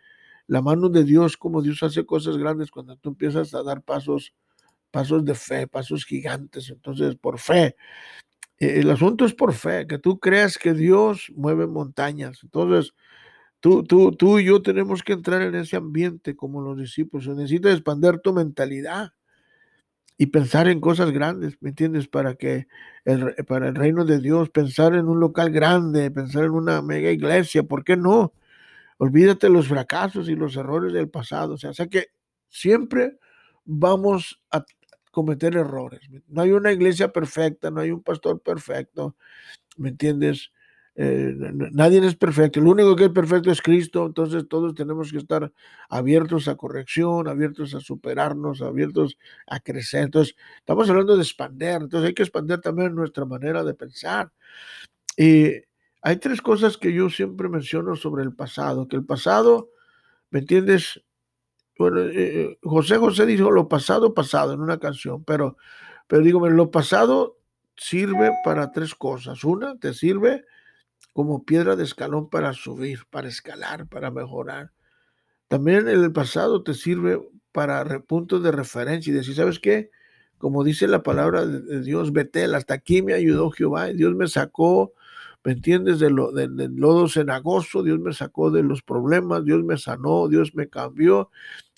la 0.47 0.61
mano 0.61 0.89
de 0.89 1.03
Dios, 1.03 1.37
como 1.37 1.61
Dios 1.61 1.83
hace 1.83 2.03
cosas 2.03 2.37
grandes 2.37 2.71
cuando 2.71 2.95
tú 2.97 3.09
empiezas 3.09 3.53
a 3.53 3.61
dar 3.61 3.83
pasos, 3.83 4.33
pasos 4.89 5.23
de 5.23 5.35
fe, 5.35 5.67
pasos 5.67 6.03
gigantes. 6.03 6.71
Entonces, 6.71 7.15
por 7.15 7.37
fe. 7.37 7.75
E, 8.61 8.79
el 8.79 8.91
asunto 8.91 9.25
es 9.25 9.33
por 9.33 9.53
fe, 9.53 9.87
que 9.87 9.97
tú 9.97 10.19
creas 10.19 10.57
que 10.57 10.73
Dios 10.73 11.31
mueve 11.35 11.65
montañas. 11.67 12.39
Entonces, 12.43 12.93
tú, 13.59 13.83
tú, 13.83 14.11
tú 14.13 14.39
y 14.39 14.45
yo 14.45 14.61
tenemos 14.61 15.03
que 15.03 15.13
entrar 15.13 15.41
en 15.41 15.55
ese 15.55 15.77
ambiente 15.77 16.35
como 16.35 16.61
los 16.61 16.77
discípulos. 16.77 17.27
Necesitas 17.29 17.73
expandir 17.73 18.19
tu 18.19 18.33
mentalidad 18.33 19.13
y 20.17 20.27
pensar 20.27 20.67
en 20.67 20.79
cosas 20.79 21.11
grandes, 21.11 21.57
¿me 21.61 21.69
entiendes? 21.69 22.07
Para 22.07 22.35
que 22.35 22.67
el, 23.05 23.33
para 23.47 23.69
el 23.69 23.75
reino 23.75 24.05
de 24.05 24.19
Dios, 24.19 24.51
pensar 24.51 24.93
en 24.93 25.07
un 25.07 25.19
local 25.19 25.49
grande, 25.51 26.11
pensar 26.11 26.43
en 26.43 26.51
una 26.51 26.83
mega 26.83 27.09
iglesia, 27.09 27.63
¿por 27.63 27.83
qué 27.83 27.97
no? 27.97 28.33
Olvídate 28.99 29.49
los 29.49 29.67
fracasos 29.67 30.29
y 30.29 30.35
los 30.35 30.55
errores 30.55 30.93
del 30.93 31.09
pasado, 31.09 31.55
o 31.55 31.57
sea, 31.57 31.71
o 31.71 31.89
que 31.89 32.09
siempre 32.49 33.17
vamos 33.65 34.39
a 34.51 34.63
cometer 35.11 35.55
errores. 35.55 36.01
No 36.27 36.41
hay 36.41 36.51
una 36.51 36.71
iglesia 36.71 37.11
perfecta, 37.11 37.69
no 37.69 37.81
hay 37.81 37.91
un 37.91 38.01
pastor 38.01 38.41
perfecto, 38.41 39.15
¿me 39.77 39.89
entiendes? 39.89 40.51
Eh, 40.95 41.33
nadie 41.71 42.05
es 42.05 42.15
perfecto, 42.15 42.59
lo 42.59 42.71
único 42.71 42.95
que 42.97 43.05
es 43.05 43.11
perfecto 43.11 43.49
es 43.49 43.61
Cristo, 43.61 44.05
entonces 44.05 44.47
todos 44.49 44.75
tenemos 44.75 45.11
que 45.11 45.19
estar 45.19 45.51
abiertos 45.89 46.49
a 46.49 46.55
corrección, 46.55 47.29
abiertos 47.29 47.73
a 47.75 47.79
superarnos, 47.79 48.61
abiertos 48.61 49.17
a 49.47 49.59
crecer. 49.61 50.03
Entonces, 50.03 50.35
estamos 50.57 50.89
hablando 50.89 51.15
de 51.15 51.23
expander, 51.23 51.81
entonces 51.81 52.09
hay 52.09 52.13
que 52.13 52.23
expander 52.23 52.59
también 52.59 52.93
nuestra 52.93 53.25
manera 53.25 53.63
de 53.63 53.73
pensar. 53.73 54.31
Y 55.17 55.53
hay 56.01 56.17
tres 56.17 56.41
cosas 56.41 56.77
que 56.77 56.93
yo 56.93 57.09
siempre 57.09 57.49
menciono 57.49 57.95
sobre 57.95 58.23
el 58.23 58.33
pasado, 58.35 58.87
que 58.87 58.97
el 58.97 59.05
pasado, 59.05 59.69
¿me 60.29 60.39
entiendes? 60.39 61.01
Bueno, 61.81 62.01
eh, 62.01 62.11
eh, 62.13 62.57
José 62.61 62.97
José 62.97 63.25
dijo 63.25 63.49
lo 63.49 63.67
pasado, 63.67 64.13
pasado 64.13 64.53
en 64.53 64.61
una 64.61 64.77
canción, 64.77 65.23
pero, 65.23 65.57
pero 66.05 66.21
digo, 66.21 66.47
lo 66.47 66.69
pasado 66.69 67.39
sirve 67.75 68.29
para 68.45 68.71
tres 68.71 68.93
cosas. 68.93 69.43
Una, 69.43 69.79
te 69.79 69.95
sirve 69.95 70.45
como 71.13 71.43
piedra 71.43 71.75
de 71.75 71.83
escalón 71.83 72.29
para 72.29 72.53
subir, 72.53 72.99
para 73.09 73.27
escalar, 73.27 73.87
para 73.87 74.11
mejorar. 74.11 74.71
También 75.47 75.87
el 75.87 76.11
pasado 76.11 76.61
te 76.61 76.75
sirve 76.75 77.19
para 77.51 77.99
puntos 78.01 78.43
de 78.43 78.51
referencia 78.51 79.09
y 79.09 79.15
decir, 79.15 79.33
¿sabes 79.33 79.59
qué? 79.59 79.89
Como 80.37 80.63
dice 80.63 80.87
la 80.87 81.01
palabra 81.01 81.47
de 81.47 81.81
Dios, 81.81 82.13
Betel, 82.13 82.53
hasta 82.53 82.75
aquí 82.75 83.01
me 83.01 83.13
ayudó 83.13 83.49
Jehová 83.49 83.89
y 83.89 83.97
Dios 83.97 84.13
me 84.13 84.27
sacó, 84.27 84.93
¿me 85.43 85.53
entiendes? 85.53 85.97
De 85.97 86.11
lo, 86.11 86.31
del 86.31 86.55
lodo 86.75 87.07
cenagoso, 87.07 87.81
Dios 87.81 87.99
me 87.99 88.13
sacó 88.13 88.51
de 88.51 88.61
los 88.61 88.83
problemas, 88.83 89.43
Dios 89.43 89.63
me 89.63 89.77
sanó, 89.77 90.27
Dios 90.27 90.53
me 90.53 90.69
cambió, 90.69 91.31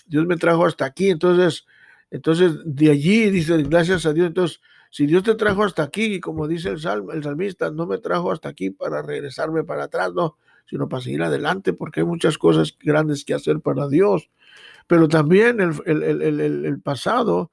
Dios 0.06 0.26
me 0.26 0.38
trajo 0.38 0.66
hasta 0.66 0.86
aquí. 0.86 1.10
Entonces, 1.10 1.66
entonces 2.12 2.54
de 2.66 2.92
allí, 2.92 3.30
dice, 3.30 3.62
gracias 3.64 4.06
a 4.06 4.14
Dios, 4.14 4.28
entonces 4.28 4.62
si 4.94 5.08
Dios 5.08 5.24
te 5.24 5.34
trajo 5.34 5.64
hasta 5.64 5.82
aquí, 5.82 6.04
y 6.04 6.20
como 6.20 6.48
dice 6.48 6.70
el, 6.70 6.78
el 7.12 7.24
salmista, 7.24 7.72
no 7.72 7.88
me 7.88 7.98
trajo 7.98 8.32
hasta 8.32 8.50
aquí 8.50 8.70
para 8.70 9.02
regresarme 9.02 9.64
para 9.64 9.86
atrás, 9.86 10.14
no, 10.14 10.38
sino 10.68 10.88
para 10.88 11.02
seguir 11.02 11.24
adelante, 11.24 11.74
porque 11.74 12.02
hay 12.02 12.06
muchas 12.06 12.38
cosas 12.38 12.78
grandes 12.80 13.26
que 13.26 13.34
hacer 13.34 13.60
para 13.60 13.88
Dios. 13.88 14.30
Pero 14.86 15.08
también 15.08 15.60
el, 15.60 16.82
pasado 16.84 17.52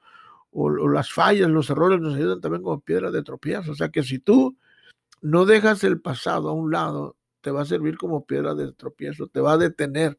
o, 0.51 0.69
las 0.87 1.11
fallas, 1.11 1.49
los 1.49 1.71
errores 1.71 1.99
nos 1.99 2.15
ayudan 2.15 2.43
también 2.43 2.63
como 2.63 2.81
piedra 2.81 3.11
de 3.11 3.23
tropiezo. 3.23 3.73
O 3.73 3.75
sea 3.75 3.89
que 3.89 4.03
si 4.03 4.19
tú 4.19 4.59
no 5.23 5.47
dejas 5.47 5.83
el 5.83 5.99
pasado 5.99 6.51
a 6.51 6.53
un 6.53 6.71
lado, 6.71 7.17
te 7.41 7.51
va 7.51 7.63
a 7.63 7.65
servir 7.65 7.97
como 7.97 8.27
piedra 8.27 8.55
de 8.55 8.71
tropiezo, 8.75 9.29
te 9.29 9.41
va 9.41 9.55
a 9.55 9.57
detener 9.57 10.19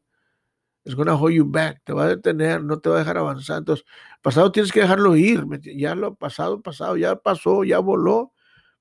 going 0.94 1.06
to 1.06 1.16
hold 1.16 1.32
you 1.32 1.44
back, 1.44 1.80
te 1.84 1.92
va 1.92 2.04
a 2.04 2.08
detener, 2.08 2.62
no 2.62 2.80
te 2.80 2.88
va 2.88 2.96
a 2.96 2.98
dejar 3.00 3.18
avanzar. 3.18 3.58
Entonces, 3.58 3.86
pasado 4.20 4.50
tienes 4.52 4.72
que 4.72 4.80
dejarlo 4.80 5.16
ir, 5.16 5.44
ya 5.62 5.94
lo 5.94 6.14
pasado, 6.14 6.60
pasado, 6.60 6.96
ya 6.96 7.16
pasó, 7.16 7.64
ya 7.64 7.78
voló. 7.78 8.32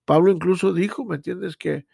Pablo 0.06 0.32
incluso 0.32 0.74
dijo, 0.74 1.06
¿me 1.06 1.18
entiendes? 1.18 1.58
Que 1.58 1.86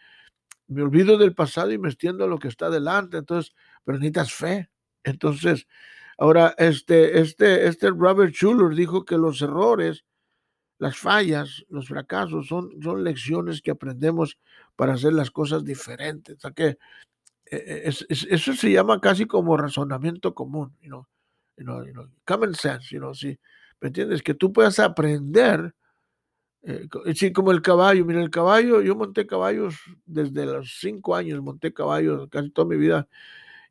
me 0.66 0.82
olvido 0.82 1.18
del 1.18 1.34
pasado 1.34 1.72
y 1.72 1.78
me 1.78 1.88
extiendo 1.88 2.24
a 2.24 2.28
lo 2.28 2.38
que 2.38 2.48
está 2.48 2.70
delante. 2.70 3.18
Entonces, 3.18 3.54
pero 3.84 3.98
necesitas 3.98 4.32
fe. 4.32 4.70
Entonces, 5.04 5.66
ahora, 6.18 6.54
este, 6.58 7.20
este, 7.20 7.66
este 7.68 7.90
Robert 7.90 8.34
Schuller 8.34 8.74
dijo 8.74 9.04
que 9.04 9.18
los 9.18 9.42
errores, 9.42 10.04
las 10.78 10.96
fallas, 10.96 11.64
los 11.68 11.88
fracasos 11.88 12.48
son, 12.48 12.70
son 12.82 13.04
lecciones 13.04 13.62
que 13.62 13.72
aprendemos 13.72 14.38
para 14.76 14.94
hacer 14.94 15.12
las 15.12 15.30
cosas 15.30 15.64
diferentes. 15.64 16.36
O 16.36 16.40
sea 16.40 16.52
que 16.52 16.78
e, 17.50 17.88
e, 17.88 17.88
eso 17.88 18.54
se 18.54 18.70
llama 18.70 19.00
casi 19.00 19.26
como 19.26 19.56
razonamiento 19.56 20.34
común, 20.34 20.76
you 20.80 20.88
know, 20.88 21.06
you 21.56 21.92
know, 21.92 22.08
common 22.24 22.54
sense, 22.54 22.94
you 22.94 23.00
know, 23.00 23.14
sí, 23.14 23.38
¿me 23.80 23.88
entiendes? 23.88 24.22
Que 24.22 24.34
tú 24.34 24.52
puedas 24.52 24.78
aprender, 24.78 25.74
eh, 26.62 26.88
sí, 27.14 27.32
como 27.32 27.52
el 27.52 27.62
caballo, 27.62 28.04
mira, 28.04 28.22
el 28.22 28.30
caballo, 28.30 28.80
yo 28.82 28.94
monté 28.94 29.26
caballos 29.26 29.76
desde 30.04 30.46
los 30.46 30.78
cinco 30.80 31.16
años, 31.16 31.42
monté 31.42 31.72
caballos 31.72 32.28
casi 32.30 32.50
toda 32.50 32.68
mi 32.68 32.76
vida, 32.76 33.08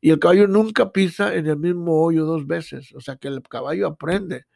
y 0.00 0.10
el 0.10 0.18
caballo 0.18 0.46
nunca 0.46 0.92
pisa 0.92 1.34
en 1.34 1.46
el 1.46 1.56
mismo 1.56 2.02
hoyo 2.02 2.24
dos 2.24 2.46
veces, 2.46 2.92
o 2.94 3.00
sea 3.00 3.16
que 3.16 3.28
el 3.28 3.42
caballo 3.42 3.86
aprende, 3.86 4.46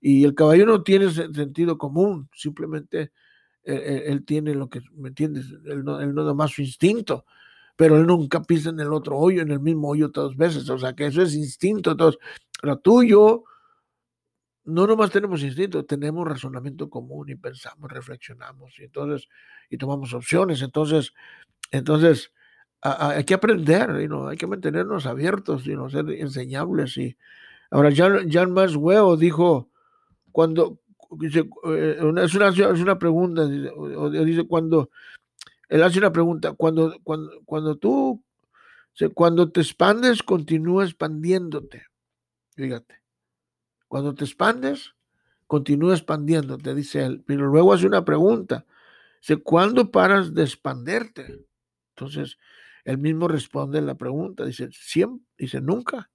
y 0.00 0.24
el 0.24 0.34
caballo 0.34 0.66
no 0.66 0.82
tiene 0.82 1.10
sentido 1.10 1.78
común, 1.78 2.28
simplemente 2.34 3.12
eh, 3.64 3.74
eh, 3.74 4.02
él, 4.06 4.24
tiene 4.24 4.54
lo 4.54 4.68
que, 4.68 4.80
¿me 4.94 5.10
entiendes? 5.10 5.46
Él 5.66 5.84
no, 5.84 6.00
él 6.00 6.14
no 6.14 6.24
da 6.24 6.34
más 6.34 6.50
su 6.50 6.62
instinto 6.62 7.24
pero 7.76 7.96
él 7.96 8.06
nunca 8.06 8.42
pisa 8.42 8.70
en 8.70 8.80
el 8.80 8.92
otro 8.92 9.16
hoyo, 9.18 9.42
en 9.42 9.50
el 9.50 9.60
mismo 9.60 9.88
hoyo 9.88 10.08
dos 10.08 10.36
veces. 10.36 10.68
O 10.68 10.78
sea 10.78 10.94
que 10.94 11.06
eso 11.06 11.22
es 11.22 11.34
instinto. 11.34 11.92
Entonces, 11.92 12.20
lo 12.62 12.78
tuyo, 12.78 13.44
no 14.64 14.86
nomás 14.86 15.10
tenemos 15.10 15.42
instinto, 15.42 15.84
tenemos 15.84 16.26
razonamiento 16.26 16.88
común 16.88 17.28
y 17.30 17.34
pensamos, 17.34 17.90
reflexionamos 17.90 18.78
y 18.78 18.84
entonces, 18.84 19.28
y 19.70 19.76
tomamos 19.78 20.14
opciones. 20.14 20.62
Entonces, 20.62 21.12
entonces, 21.70 22.32
hay 22.82 23.24
que 23.24 23.34
aprender, 23.34 23.88
¿no? 24.08 24.28
hay 24.28 24.36
que 24.36 24.46
mantenernos 24.46 25.06
abiertos 25.06 25.66
y 25.66 25.74
no 25.74 25.88
ser 25.88 26.10
enseñables. 26.10 26.96
Y 26.96 27.16
ahora, 27.70 27.90
Jan, 27.94 28.30
Jan 28.30 28.52
Maswell 28.52 29.18
dijo, 29.18 29.70
cuando, 30.32 30.80
eh, 31.22 31.96
es, 32.22 32.34
una, 32.34 32.48
es 32.48 32.80
una 32.80 32.98
pregunta, 32.98 33.46
dice, 33.46 34.44
cuando 34.48 34.90
él 35.72 35.82
hace 35.82 35.98
una 35.98 36.12
pregunta, 36.12 36.52
cuando, 36.52 36.94
cuando, 37.02 37.40
cuando 37.46 37.76
tú, 37.76 38.22
cuando 39.14 39.50
te 39.50 39.62
expandes, 39.62 40.22
continúa 40.22 40.84
expandiéndote. 40.84 41.86
Fíjate. 42.54 43.00
Cuando 43.88 44.14
te 44.14 44.24
expandes, 44.24 44.94
continúa 45.46 45.94
expandiéndote, 45.94 46.74
dice 46.74 47.02
él. 47.02 47.24
Pero 47.26 47.46
luego 47.46 47.72
hace 47.72 47.86
una 47.86 48.04
pregunta. 48.04 48.66
¿cuándo 49.44 49.90
paras 49.90 50.34
de 50.34 50.42
expanderte? 50.42 51.42
Entonces, 51.96 52.36
él 52.84 52.98
mismo 52.98 53.26
responde 53.26 53.80
la 53.80 53.94
pregunta. 53.94 54.44
Dice, 54.44 54.68
siempre, 54.72 55.24
dice, 55.38 55.62
nunca. 55.62 56.10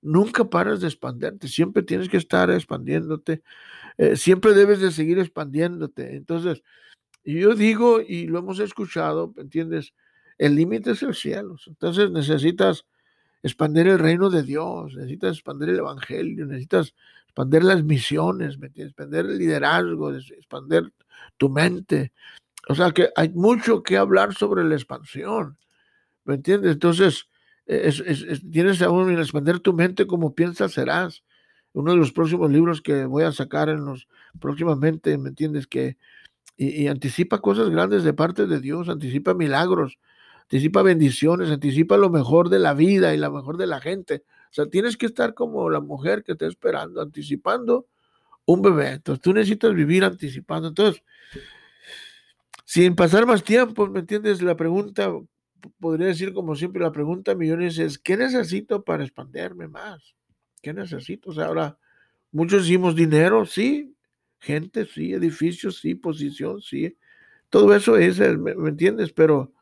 Nunca 0.00 0.48
paras 0.48 0.80
de 0.80 0.86
expanderte. 0.86 1.48
Siempre 1.48 1.82
tienes 1.82 2.08
que 2.08 2.16
estar 2.16 2.50
expandiéndote. 2.50 3.42
Eh, 3.98 4.16
siempre 4.16 4.54
debes 4.54 4.80
de 4.80 4.90
seguir 4.90 5.18
expandiéndote. 5.18 6.16
Entonces, 6.16 6.62
yo 7.34 7.54
digo, 7.54 8.00
y 8.00 8.26
lo 8.26 8.38
hemos 8.38 8.58
escuchado, 8.60 9.34
¿entiendes? 9.36 9.92
El 10.38 10.54
límite 10.54 10.92
es 10.92 11.02
el 11.02 11.14
cielo. 11.14 11.56
Entonces 11.66 12.10
necesitas 12.10 12.86
expandir 13.42 13.88
el 13.88 13.98
reino 13.98 14.30
de 14.30 14.42
Dios, 14.42 14.94
necesitas 14.94 15.36
expandir 15.36 15.70
el 15.70 15.78
evangelio, 15.78 16.46
necesitas 16.46 16.94
expandir 17.24 17.64
las 17.64 17.82
misiones, 17.84 18.58
expandir 18.74 19.20
el 19.20 19.38
liderazgo, 19.38 20.14
expandir 20.14 20.92
tu 21.36 21.48
mente. 21.48 22.12
O 22.68 22.74
sea 22.74 22.90
que 22.90 23.10
hay 23.14 23.28
mucho 23.30 23.82
que 23.82 23.96
hablar 23.96 24.34
sobre 24.34 24.64
la 24.64 24.74
expansión. 24.74 25.58
¿Me 26.24 26.34
entiendes? 26.34 26.72
Entonces, 26.72 27.28
es, 27.66 28.02
tienes 28.50 28.82
aún 28.82 29.10
en 29.10 29.18
expandir 29.18 29.60
tu 29.60 29.72
mente 29.72 30.06
como 30.06 30.34
piensas 30.34 30.72
serás. 30.72 31.22
Uno 31.72 31.92
de 31.92 31.98
los 31.98 32.12
próximos 32.12 32.50
libros 32.50 32.80
que 32.80 33.04
voy 33.04 33.24
a 33.24 33.32
sacar 33.32 33.68
en 33.68 33.84
los 33.84 34.08
próximamente, 34.40 35.18
¿me 35.18 35.28
entiendes? 35.28 35.66
Que 35.66 35.96
y, 36.56 36.86
anticipa 36.88 37.40
cosas 37.40 37.68
grandes 37.68 38.02
de 38.02 38.14
parte 38.14 38.46
de 38.46 38.60
Dios, 38.60 38.88
anticipa 38.88 39.34
milagros, 39.34 39.98
anticipa 40.42 40.82
bendiciones, 40.82 41.50
anticipa 41.50 41.96
lo 41.96 42.08
mejor 42.10 42.48
de 42.48 42.58
la 42.58 42.72
vida 42.74 43.14
y 43.14 43.18
lo 43.18 43.30
mejor 43.30 43.58
de 43.58 43.66
la 43.66 43.80
gente. 43.80 44.24
O 44.50 44.54
sea, 44.54 44.66
tienes 44.66 44.96
que 44.96 45.06
estar 45.06 45.34
como 45.34 45.68
la 45.68 45.80
mujer 45.80 46.24
que 46.24 46.32
está 46.32 46.46
esperando, 46.46 47.02
anticipando 47.02 47.86
un 48.46 48.62
bebé. 48.62 48.92
Entonces, 48.92 49.20
tú 49.20 49.34
necesitas 49.34 49.74
vivir 49.74 50.04
anticipando. 50.04 50.68
Entonces, 50.68 51.02
sin 52.64 52.94
pasar 52.94 53.26
más 53.26 53.42
tiempo, 53.42 53.86
¿me 53.88 54.00
entiendes? 54.00 54.40
La 54.40 54.56
pregunta, 54.56 55.12
podría 55.78 56.06
decir 56.06 56.32
como 56.32 56.56
siempre, 56.56 56.82
la 56.82 56.92
pregunta 56.92 57.34
millones 57.34 57.78
es, 57.78 57.98
¿qué 57.98 58.16
necesito 58.16 58.82
para 58.82 59.04
expandirme 59.04 59.68
más? 59.68 60.14
¿Qué 60.62 60.72
necesito? 60.72 61.30
O 61.30 61.32
sea, 61.34 61.46
ahora, 61.46 61.78
muchos 62.32 62.62
decimos 62.62 62.96
dinero, 62.96 63.44
sí, 63.44 63.95
gente, 64.38 64.86
sí, 64.86 65.12
edificios, 65.12 65.78
sí, 65.78 65.94
posición, 65.94 66.60
sí. 66.60 66.96
Todo 67.50 67.74
eso 67.74 67.96
es, 67.96 68.18
¿me, 68.18 68.54
me 68.54 68.70
entiendes? 68.70 69.12
Pero 69.12 69.52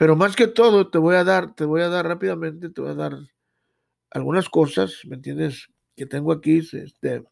pero 0.00 0.16
más 0.16 0.34
que 0.34 0.46
todo, 0.46 0.88
te 0.88 0.96
voy 0.96 1.14
a 1.16 1.24
dar, 1.24 1.54
te 1.54 1.66
voy 1.66 1.82
a 1.82 1.90
dar 1.90 2.06
rápidamente, 2.06 2.70
te 2.70 2.80
voy 2.80 2.92
a 2.92 2.94
dar 2.94 3.18
algunas 4.10 4.48
cosas, 4.48 5.02
¿me 5.04 5.16
entiendes? 5.16 5.68
Que 5.94 6.06
tengo 6.06 6.32
aquí, 6.32 6.66
este, 6.72 7.22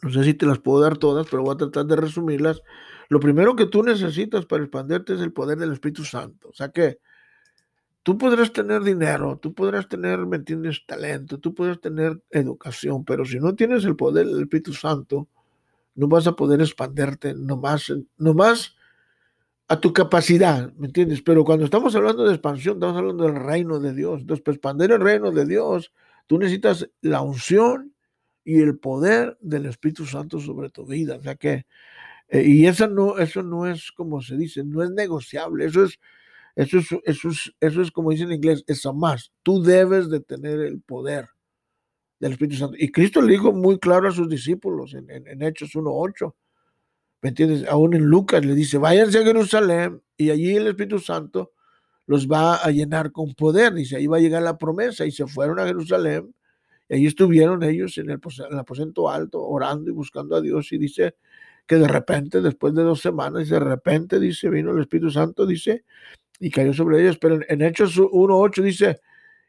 no 0.00 0.10
sé 0.12 0.22
si 0.22 0.34
te 0.34 0.46
las 0.46 0.60
puedo 0.60 0.80
dar 0.80 0.96
todas, 0.96 1.26
pero 1.28 1.42
voy 1.42 1.54
a 1.54 1.56
tratar 1.56 1.86
de 1.86 1.96
resumirlas. 1.96 2.62
Lo 3.08 3.18
primero 3.18 3.56
que 3.56 3.66
tú 3.66 3.82
necesitas 3.82 4.46
para 4.46 4.62
expandirte 4.62 5.14
es 5.14 5.20
el 5.20 5.32
poder 5.32 5.58
del 5.58 5.72
Espíritu 5.72 6.04
Santo. 6.04 6.50
O 6.50 6.52
sea 6.52 6.68
que 6.68 7.00
tú 8.04 8.16
podrás 8.16 8.52
tener 8.52 8.84
dinero, 8.84 9.36
tú 9.42 9.52
podrás 9.52 9.88
tener, 9.88 10.20
¿me 10.24 10.36
entiendes? 10.36 10.86
Talento, 10.86 11.40
tú 11.40 11.52
podrás 11.52 11.80
tener 11.80 12.22
educación, 12.30 13.04
pero 13.04 13.24
si 13.24 13.40
no 13.40 13.56
tienes 13.56 13.84
el 13.86 13.96
poder 13.96 14.28
del 14.28 14.42
Espíritu 14.42 14.72
Santo, 14.72 15.26
no 15.96 16.08
vas 16.08 16.26
a 16.26 16.36
poder 16.36 16.60
expandirte 16.60 17.34
nomás, 17.34 17.92
nomás 18.16 18.76
a 19.68 19.80
tu 19.80 19.92
capacidad, 19.92 20.72
¿me 20.74 20.86
entiendes? 20.86 21.22
Pero 21.22 21.44
cuando 21.44 21.64
estamos 21.64 21.94
hablando 21.96 22.24
de 22.24 22.34
expansión, 22.34 22.76
estamos 22.76 22.96
hablando 22.96 23.24
del 23.24 23.34
reino 23.34 23.80
de 23.80 23.92
Dios. 23.94 24.20
Entonces, 24.20 24.44
para 24.44 24.54
expandir 24.54 24.92
el 24.92 25.00
reino 25.00 25.32
de 25.32 25.44
Dios, 25.44 25.92
tú 26.26 26.38
necesitas 26.38 26.88
la 27.00 27.22
unción 27.22 27.92
y 28.44 28.60
el 28.60 28.78
poder 28.78 29.36
del 29.40 29.66
Espíritu 29.66 30.06
Santo 30.06 30.38
sobre 30.38 30.70
tu 30.70 30.86
vida. 30.86 31.16
O 31.16 31.22
sea 31.22 31.34
que, 31.34 31.66
eh, 32.28 32.42
y 32.44 32.66
eso 32.66 32.86
no, 32.86 33.18
eso 33.18 33.42
no 33.42 33.66
es 33.66 33.90
como 33.90 34.22
se 34.22 34.36
dice, 34.36 34.62
no 34.62 34.84
es 34.84 34.90
negociable. 34.90 35.64
Eso 35.64 35.84
es, 35.84 35.98
eso 36.54 36.78
es, 36.78 36.86
eso 37.04 37.28
es, 37.30 37.52
eso 37.58 37.82
es 37.82 37.90
como 37.90 38.10
dice 38.12 38.24
en 38.24 38.32
inglés, 38.32 38.62
es 38.68 38.86
a 38.86 38.92
más. 38.92 39.32
Tú 39.42 39.62
debes 39.62 40.10
de 40.10 40.20
tener 40.20 40.60
el 40.60 40.80
poder 40.80 41.28
del 42.18 42.32
Espíritu 42.32 42.56
Santo. 42.56 42.76
Y 42.78 42.90
Cristo 42.90 43.20
le 43.20 43.32
dijo 43.32 43.52
muy 43.52 43.78
claro 43.78 44.08
a 44.08 44.12
sus 44.12 44.28
discípulos 44.28 44.94
en, 44.94 45.10
en, 45.10 45.26
en 45.26 45.42
Hechos 45.42 45.74
1.8 45.74 46.34
¿Me 47.22 47.30
entiendes? 47.30 47.66
Aún 47.68 47.94
en 47.94 48.04
Lucas 48.04 48.44
le 48.44 48.54
dice, 48.54 48.78
váyanse 48.78 49.18
a 49.18 49.24
Jerusalén 49.24 50.00
y 50.16 50.30
allí 50.30 50.54
el 50.54 50.68
Espíritu 50.68 50.98
Santo 50.98 51.52
los 52.06 52.28
va 52.28 52.56
a 52.56 52.70
llenar 52.70 53.10
con 53.10 53.34
poder. 53.34 53.74
Dice, 53.74 53.96
ahí 53.96 54.06
va 54.06 54.18
a 54.18 54.20
llegar 54.20 54.42
la 54.42 54.58
promesa 54.58 55.04
y 55.04 55.10
se 55.10 55.26
fueron 55.26 55.58
a 55.58 55.66
Jerusalén 55.66 56.32
y 56.88 56.94
allí 56.94 57.06
estuvieron 57.06 57.62
ellos 57.62 57.98
en 57.98 58.10
el, 58.10 58.20
aposento 58.58 59.10
alto 59.10 59.42
orando 59.42 59.90
y 59.90 59.92
buscando 59.92 60.36
a 60.36 60.40
Dios 60.40 60.70
y 60.72 60.78
dice 60.78 61.16
que 61.66 61.76
de 61.76 61.88
repente, 61.88 62.40
después 62.40 62.74
de 62.74 62.84
dos 62.84 63.00
semanas, 63.00 63.48
de 63.48 63.58
repente, 63.58 64.20
dice, 64.20 64.48
vino 64.48 64.70
el 64.70 64.82
Espíritu 64.82 65.10
Santo, 65.10 65.46
dice, 65.46 65.84
y 66.38 66.48
cayó 66.50 66.72
sobre 66.72 67.00
ellos. 67.02 67.18
Pero 67.18 67.40
en, 67.48 67.62
Hechos 67.62 67.98
1.8 67.98 68.62
dice, 68.62 69.00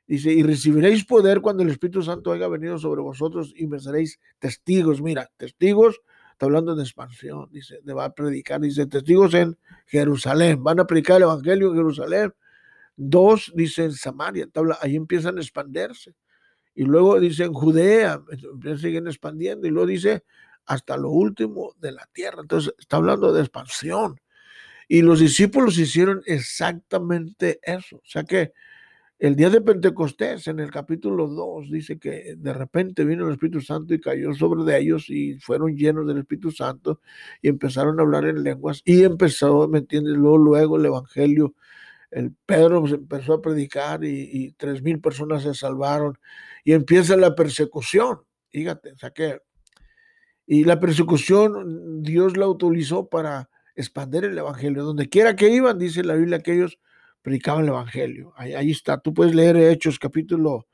dice, 0.08 0.32
y 0.32 0.44
recibiréis 0.44 1.06
poder 1.06 1.42
cuando 1.42 1.64
el 1.64 1.70
Espíritu 1.70 2.02
Santo 2.02 2.32
haya 2.32 2.48
venido 2.48 2.80
sobre 2.80 3.02
vosotros 3.02 3.54
y 3.56 3.68
me 3.68 3.80
seréis 3.80 4.20
testigos. 4.40 5.02
Mira, 5.02 5.30
testigos 5.38 6.02
está 6.32 6.46
hablando 6.46 6.76
de 6.76 6.84
expansión, 6.84 7.48
dice, 7.52 7.80
de 7.84 7.94
va 7.94 8.06
a 8.06 8.14
predicar, 8.14 8.62
dice, 8.62 8.86
testigos 8.88 9.34
en 9.34 9.58
Jerusalén, 9.86 10.64
van 10.64 10.80
a 10.80 10.88
predicar 10.88 11.18
el 11.18 11.24
Evangelio 11.24 11.70
en 11.70 11.76
Jerusalén. 11.76 12.34
Dos, 12.96 13.52
dice 13.56 13.86
en 13.86 13.94
Samaria, 13.94 14.48
ahí 14.82 14.96
empiezan 14.96 15.38
a 15.38 15.42
expandirse. 15.42 16.16
Y 16.74 16.84
luego 16.84 17.20
dice 17.20 17.44
en 17.44 17.54
Judea, 17.54 18.22
siguen 18.80 19.08
expandiendo. 19.08 19.68
Y 19.68 19.72
luego 19.72 19.88
dice 19.88 20.24
hasta 20.68 20.96
lo 20.96 21.10
último 21.10 21.74
de 21.80 21.92
la 21.92 22.08
tierra. 22.14 22.42
Entonces 22.42 22.72
está 22.78 22.98
hablando 22.98 23.34
de 23.34 23.42
expansión. 23.42 24.20
Y 24.88 25.02
los 25.02 25.20
discípulos 25.20 25.80
hicieron 25.80 26.22
exactamente 26.28 27.60
eso. 27.64 27.98
O 27.98 28.06
sea 28.06 28.24
que 28.24 28.54
el 29.20 29.36
día 29.36 29.50
de 29.50 29.62
Pentecostés, 29.62 30.48
en 30.48 30.60
el 30.60 30.70
capítulo 30.70 31.28
2, 31.28 31.72
dice 31.72 31.98
que 31.98 32.36
de 32.38 32.54
repente 32.54 33.04
vino 33.04 33.26
el 33.26 33.34
Espíritu 33.34 33.62
Santo 33.62 33.96
y 33.96 34.00
cayó 34.00 34.32
sobre 34.34 34.64
de 34.64 34.80
ellos 34.80 35.10
y 35.10 35.40
fueron 35.40 35.76
llenos 35.76 36.08
del 36.08 36.20
Espíritu 36.20 36.52
Santo 36.52 37.02
y 37.42 37.48
empezaron 37.48 38.00
a 38.00 38.04
hablar 38.04 38.26
en 38.26 38.44
lenguas 38.44 38.84
y 38.86 39.04
empezó, 39.04 39.68
¿me 39.68 39.80
entiendes? 39.80 40.16
Luego, 40.16 40.78
el 40.78 40.86
Evangelio, 40.86 41.56
el 42.12 42.34
Pedro 42.46 42.86
empezó 42.88 43.34
a 43.34 43.42
predicar 43.42 44.04
y, 44.04 44.54
tres 44.58 44.84
mil 44.84 45.02
personas 45.02 45.42
se 45.44 45.56
salvaron 45.56 46.20
y 46.64 46.74
empieza 46.74 47.18
la 47.18 47.36
persecución. 47.36 48.20
Fíjate, 48.52 48.92
o 48.92 48.98
sea 48.98 49.10
que, 49.10 49.40
y 50.46 50.64
la 50.64 50.80
persecución 50.80 52.04
Dios 52.04 52.38
la 52.38 52.48
utilizó 52.48 53.10
para 53.10 53.50
expandir 53.76 54.26
el 54.26 54.38
Evangelio. 54.38 54.84
Donde 54.84 55.10
quiera 55.10 55.36
que 55.36 55.50
iban, 55.50 55.80
dice 55.80 56.04
la 56.04 56.16
Biblia, 56.16 56.40
que 56.40 56.54
ellos 56.54 56.80
predicaban 57.22 57.64
el 57.64 57.70
Evangelio. 57.70 58.34
Ahí, 58.36 58.72
está, 58.72 59.00
tú 59.00 59.14
puedes 59.14 59.36
leer 59.36 59.58
Hechos 59.58 60.00
capítulo, 60.00 60.68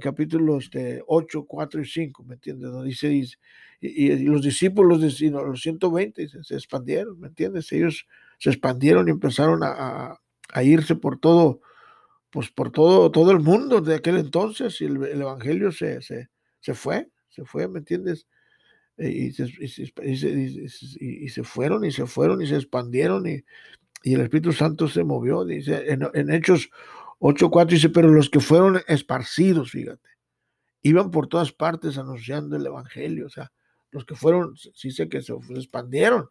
capítulo 0.00 0.58
este, 0.58 1.02
8, 1.06 1.44
4 1.46 1.80
y 1.80 1.86
5, 1.86 2.24
¿me 2.24 2.34
entiendes? 2.34 2.70
Donde 2.70 2.88
dice, 2.88 3.12
y, 3.80 4.24
los 4.24 4.42
discípulos, 4.42 5.00
de, 5.00 5.30
los 5.30 5.60
120 5.60 6.28
se, 6.42 6.54
expandieron, 6.54 7.18
¿me 7.20 7.28
entiendes? 7.28 7.70
Ellos 7.72 8.06
se 8.38 8.50
expandieron 8.50 9.08
y 9.08 9.10
empezaron 9.10 9.60
a, 9.62 10.20
irse 10.62 10.94
por 10.94 11.18
todo, 11.18 11.60
pues 12.30 12.50
por 12.50 12.70
todo, 12.70 13.10
todo 13.10 13.30
el 13.32 13.40
mundo 13.40 13.80
de 13.80 13.96
aquel 13.96 14.18
entonces 14.18 14.80
y 14.80 14.84
el, 14.84 15.02
Evangelio 15.02 15.72
se, 15.72 16.00
se, 16.02 16.28
se, 16.60 16.74
fue, 16.74 17.08
se 17.28 17.44
fue, 17.44 17.68
¿me 17.68 17.80
entiendes? 17.80 18.26
Y 18.96 19.32
se, 19.32 19.48
y, 19.60 21.28
se, 21.28 21.42
fueron 21.42 21.84
y 21.84 21.90
se 21.90 22.06
fueron 22.06 22.40
y 22.42 22.46
se 22.46 22.54
expandieron 22.54 23.26
y, 23.26 23.42
y 24.04 24.12
el 24.12 24.20
Espíritu 24.20 24.52
Santo 24.52 24.86
se 24.86 25.02
movió, 25.02 25.46
dice 25.46 25.90
en, 25.90 26.06
en 26.12 26.30
Hechos 26.30 26.68
8.4, 27.20 27.66
dice, 27.68 27.88
pero 27.88 28.08
los 28.08 28.28
que 28.28 28.38
fueron 28.38 28.82
esparcidos, 28.86 29.70
fíjate, 29.70 30.10
iban 30.82 31.10
por 31.10 31.26
todas 31.26 31.52
partes 31.52 31.96
anunciando 31.96 32.54
el 32.56 32.66
Evangelio, 32.66 33.24
o 33.24 33.30
sea, 33.30 33.50
los 33.90 34.04
que 34.04 34.14
fueron, 34.14 34.54
sí 34.56 34.90
sé 34.90 35.08
que 35.08 35.22
se 35.22 35.32
expandieron, 35.32 36.28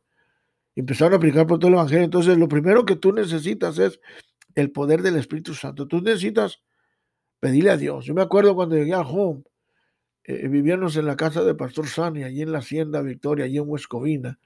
empezaron 0.76 1.14
a 1.14 1.18
aplicar 1.18 1.48
por 1.48 1.58
todo 1.58 1.70
el 1.70 1.74
Evangelio. 1.74 2.04
Entonces, 2.04 2.38
lo 2.38 2.48
primero 2.48 2.86
que 2.86 2.96
tú 2.96 3.12
necesitas 3.12 3.80
es 3.80 4.00
el 4.54 4.72
poder 4.72 5.02
del 5.02 5.16
Espíritu 5.16 5.56
Santo. 5.56 5.88
Tú 5.88 6.00
necesitas 6.00 6.62
pedirle 7.40 7.72
a 7.72 7.78
Dios. 7.78 8.06
Yo 8.06 8.14
me 8.14 8.22
acuerdo 8.22 8.54
cuando 8.54 8.76
llegué 8.76 8.94
al 8.94 9.08
home, 9.08 9.44
eh, 10.26 10.48
vivíamos 10.48 10.96
en 10.96 11.08
la 11.08 11.16
casa 11.16 11.44
de 11.44 11.56
Pastor 11.56 11.88
Sani, 11.88 12.24
allí 12.24 12.44
en 12.44 12.52
la 12.52 12.60
Hacienda 12.60 13.02
Victoria, 13.02 13.46
allí 13.46 13.58
en 13.58 13.68
Huescovina 13.68 14.40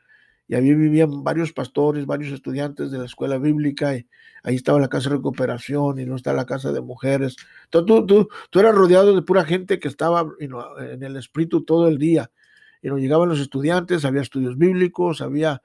y 0.48 0.56
ahí 0.56 0.74
vivían 0.74 1.24
varios 1.24 1.52
pastores, 1.52 2.06
varios 2.06 2.32
estudiantes 2.32 2.90
de 2.90 3.00
la 3.00 3.06
escuela 3.06 3.38
bíblica, 3.38 3.96
y 3.96 4.08
ahí 4.44 4.56
estaba 4.56 4.80
la 4.80 4.88
casa 4.88 5.10
de 5.10 5.18
recuperación, 5.18 6.00
y 6.00 6.06
no 6.06 6.16
está 6.16 6.32
la 6.32 6.46
casa 6.46 6.72
de 6.72 6.80
mujeres. 6.80 7.36
Entonces 7.66 8.06
tú, 8.08 8.30
tú, 8.50 8.60
eras 8.60 8.74
rodeado 8.74 9.14
de 9.14 9.22
pura 9.22 9.44
gente 9.44 9.78
que 9.80 9.90
estaba 9.90 10.26
en 10.40 11.04
el 11.04 11.18
espíritu 11.18 11.64
todo 11.64 11.88
el 11.90 11.98
día. 11.98 12.32
Y 12.82 12.88
no 12.88 12.98
llegaban 12.98 13.28
los 13.28 13.40
estudiantes, 13.40 14.06
había 14.06 14.22
estudios 14.22 14.58
bíblicos, 14.58 15.22
había, 15.22 15.62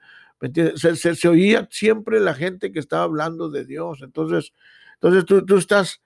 se, 0.75 0.95
se, 1.15 1.27
oía 1.29 1.67
siempre 1.71 2.19
la 2.19 2.33
gente 2.33 2.73
que 2.73 2.79
estaba 2.79 3.03
hablando 3.03 3.49
de 3.49 3.63
Dios. 3.63 4.01
Entonces, 4.01 4.51
entonces 4.95 5.23
tú, 5.23 5.45
tú, 5.45 5.57
estás, 5.57 6.01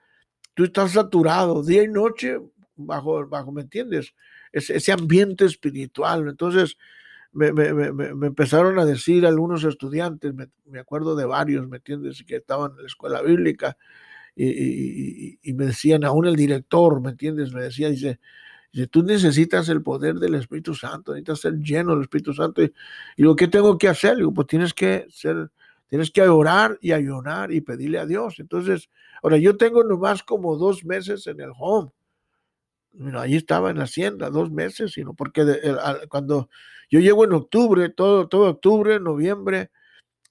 tú 0.54 0.64
estás 0.64 0.92
saturado 0.92 1.64
día 1.64 1.82
y 1.82 1.88
noche 1.88 2.38
bajo, 2.76 3.26
bajo, 3.26 3.50
¿me 3.50 3.62
entiendes? 3.62 4.14
Ese, 4.52 4.76
ese 4.76 4.92
ambiente 4.92 5.46
espiritual. 5.46 6.28
Entonces, 6.28 6.76
me, 7.32 7.52
me, 7.52 7.92
me, 7.92 8.26
empezaron 8.26 8.78
a 8.78 8.84
decir 8.84 9.26
algunos 9.26 9.64
estudiantes, 9.64 10.34
me, 10.34 10.78
acuerdo 10.78 11.16
de 11.16 11.24
varios, 11.24 11.68
¿me 11.68 11.78
entiendes? 11.78 12.24
Que 12.26 12.36
estaban 12.36 12.72
en 12.72 12.78
la 12.78 12.86
escuela 12.86 13.22
bíblica 13.22 13.76
y, 14.34 15.38
y, 15.42 15.54
me 15.54 15.66
decían, 15.66 16.04
aún 16.04 16.26
el 16.26 16.36
director, 16.36 17.00
¿me 17.00 17.10
entiendes? 17.10 17.52
Me 17.52 17.62
decía, 17.62 17.88
dice, 17.88 18.20
dice, 18.72 18.86
tú 18.86 19.02
necesitas 19.02 19.68
el 19.68 19.82
poder 19.82 20.16
del 20.16 20.36
Espíritu 20.36 20.74
Santo, 20.74 21.12
necesitas 21.12 21.40
ser 21.40 21.54
lleno 21.58 21.92
del 21.92 22.02
Espíritu 22.02 22.32
Santo. 22.32 22.62
Y, 22.62 22.72
lo 23.16 23.34
que 23.36 23.48
tengo 23.48 23.76
que 23.78 23.88
hacer, 23.88 24.16
digo, 24.16 24.32
pues 24.32 24.46
tienes 24.46 24.74
que 24.74 25.06
ser, 25.10 25.50
tienes 25.88 26.10
que 26.10 26.22
orar 26.22 26.78
y 26.80 26.92
ayunar 26.92 27.52
y 27.52 27.60
pedirle 27.60 27.98
a 27.98 28.06
Dios. 28.06 28.38
Entonces, 28.38 28.88
ahora 29.22 29.38
yo 29.38 29.56
tengo 29.56 29.82
nomás 29.84 30.22
como 30.22 30.56
dos 30.56 30.84
meses 30.84 31.26
en 31.26 31.40
el 31.40 31.50
home 31.58 31.90
bueno, 32.92 33.20
ahí 33.20 33.36
estaba 33.36 33.70
en 33.70 33.78
la 33.78 33.84
hacienda 33.84 34.30
dos 34.30 34.50
meses, 34.50 34.92
sino 34.92 35.14
porque 35.14 35.44
cuando 36.08 36.48
yo 36.90 37.00
llego 37.00 37.24
en 37.24 37.32
octubre, 37.32 37.88
todo, 37.90 38.28
todo 38.28 38.50
octubre, 38.50 38.98
noviembre 38.98 39.70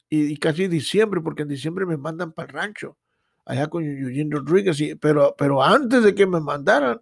y, 0.10 0.38
casi 0.38 0.68
diciembre, 0.68 1.22
porque 1.22 1.44
en 1.44 1.50
diciembre 1.50 1.86
me 1.86 1.98
mandan 1.98 2.32
para 2.32 2.48
el 2.48 2.54
rancho, 2.54 2.98
allá 3.46 3.68
con 3.68 3.84
Eugene 3.84 4.36
Rodríguez, 4.36 4.78
pero, 5.00 5.36
pero 5.38 5.64
antes 5.64 6.04
de 6.04 6.16
que 6.16 6.26
me 6.26 6.40
mandaran, 6.40 7.00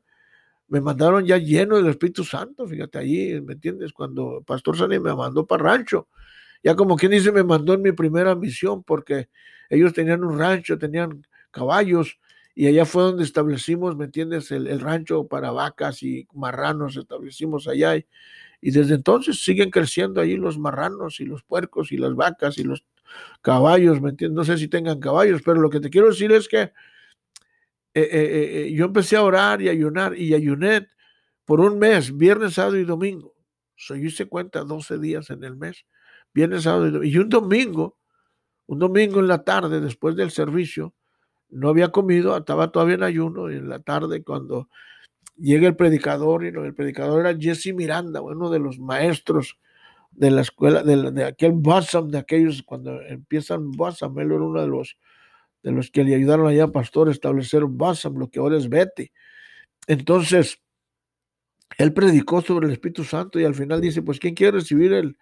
me 0.68 0.82
mandaron 0.82 1.26
ya 1.26 1.38
lleno 1.38 1.78
del 1.78 1.88
Espíritu 1.88 2.24
Santo, 2.24 2.68
fíjate 2.68 2.98
allí, 2.98 3.40
¿me 3.42 3.54
entiendes? 3.54 3.94
Cuando 3.94 4.44
Pastor 4.46 4.78
Sani 4.78 5.00
me 5.00 5.16
mandó 5.16 5.46
para 5.46 5.62
el 5.62 5.70
rancho, 5.70 6.08
ya 6.64 6.76
como 6.76 6.96
quien 6.96 7.12
dice, 7.12 7.32
me 7.32 7.44
mandó 7.44 7.74
en 7.74 7.82
mi 7.84 7.92
primera 7.92 8.36
misión, 8.36 8.84
porque 8.84 9.30
ellos 9.70 9.94
tenían 9.94 10.24
un 10.24 10.38
rancho, 10.38 10.78
tenían 10.78 11.26
caballos, 11.52 12.20
y 12.58 12.68
allá 12.68 12.86
fue 12.86 13.04
donde 13.04 13.26
establecimos, 13.26 13.98
¿me 13.98 14.06
entiendes? 14.06 14.50
El, 14.50 14.80
rancho 14.80 15.28
para 15.28 15.52
vacas 15.52 16.02
y 16.04 16.26
marranos 16.34 16.96
establecimos 16.96 17.68
allá. 17.68 17.98
Y, 17.98 18.06
desde 18.72 18.96
entonces 18.96 19.44
siguen 19.44 19.70
creciendo 19.70 20.22
ahí 20.22 20.38
los 20.38 20.58
marranos 20.58 21.20
y 21.20 21.26
los 21.26 21.44
puercos 21.44 21.92
y 21.92 21.98
las 21.98 22.16
vacas 22.16 22.58
y 22.58 22.64
los 22.64 22.86
caballos, 23.42 24.02
¿me 24.02 24.12
entiendes? 24.12 24.36
No 24.38 24.46
sé 24.46 24.58
si 24.58 24.70
tengan 24.70 25.02
caballos, 25.02 25.42
pero 25.44 25.60
lo 25.60 25.70
que 25.70 25.82
te 25.82 25.90
quiero 25.90 26.08
decir 26.08 26.32
es 26.32 26.48
que 26.48 26.62
eh, 26.62 26.72
eh, 27.94 28.64
eh, 28.68 28.74
yo 28.74 28.86
empecé 28.86 29.18
a 29.18 29.24
orar 29.24 29.62
y 29.62 29.68
ayunar 29.68 30.18
y 30.18 30.34
ayuné 30.34 30.88
por 31.44 31.60
un 31.60 31.78
mes, 31.78 32.16
viernes, 32.16 32.54
sábado 32.54 32.78
y 32.78 32.86
domingo. 32.86 33.36
So, 33.76 33.96
yo 33.96 34.08
hice 34.08 34.28
cuenta 34.28 34.64
12 34.64 34.98
días 34.98 35.30
en 35.30 35.44
el 35.44 35.58
mes, 35.58 35.86
viernes, 36.34 36.64
sábado 36.64 36.88
y 36.88 36.92
domingo. 36.92 37.14
Y 37.14 37.18
un 37.18 37.30
domingo, 37.30 37.98
un 38.66 38.80
domingo 38.80 39.20
en 39.20 39.28
la 39.28 39.44
tarde, 39.44 39.82
después 39.82 40.16
del 40.16 40.32
servicio, 40.32 40.94
no 41.50 41.70
había 41.70 41.90
comido, 41.90 42.36
estaba 42.38 42.72
todavía 42.72 42.96
en 42.96 43.04
ayuno 43.04 43.52
y 43.52 43.56
en 43.56 43.70
la 43.70 43.80
tarde 43.80 44.24
cuando 44.24 44.70
llega 45.38 45.68
el 45.68 45.76
predicador, 45.76 46.44
y 46.44 46.48
el 46.48 46.74
predicador 46.74 47.26
era 47.26 47.38
Jesse 47.38 47.74
Miranda, 47.74 48.22
uno 48.22 48.50
de 48.50 48.60
los 48.60 48.80
maestros 48.80 49.58
de 50.12 50.32
la 50.32 50.42
escuela, 50.42 50.84
de, 50.84 51.24
aquel 51.24 51.52
Bossam, 51.52 52.10
de 52.10 52.18
aquellos 52.18 52.64
cuando 52.64 53.02
empiezan 53.02 53.72
Bossam, 53.72 54.18
él 54.20 54.32
era 54.32 54.44
uno 54.44 54.62
de 54.62 54.68
los, 54.68 54.98
de 55.62 55.72
los 55.72 55.92
que 55.92 56.04
le 56.04 56.16
ayudaron 56.16 56.48
allá 56.48 56.68
Pastor 56.68 57.10
a 57.10 57.12
establecer 57.12 57.66
Bossam, 57.66 58.18
lo 58.18 58.30
que 58.30 58.40
ahora 58.40 58.58
es 58.58 58.70
Betty. 58.70 59.12
Entonces, 59.88 60.62
él 61.78 61.94
predicó 61.94 62.42
sobre 62.42 62.68
el 62.68 62.74
Espíritu 62.74 63.04
Santo 63.04 63.40
y 63.40 63.44
al 63.44 63.56
final 63.56 63.82
dice, 63.82 64.02
pues, 64.02 64.20
¿quién 64.20 64.36
quiere 64.36 64.60
recibir 64.60 64.94
el, 64.94 65.18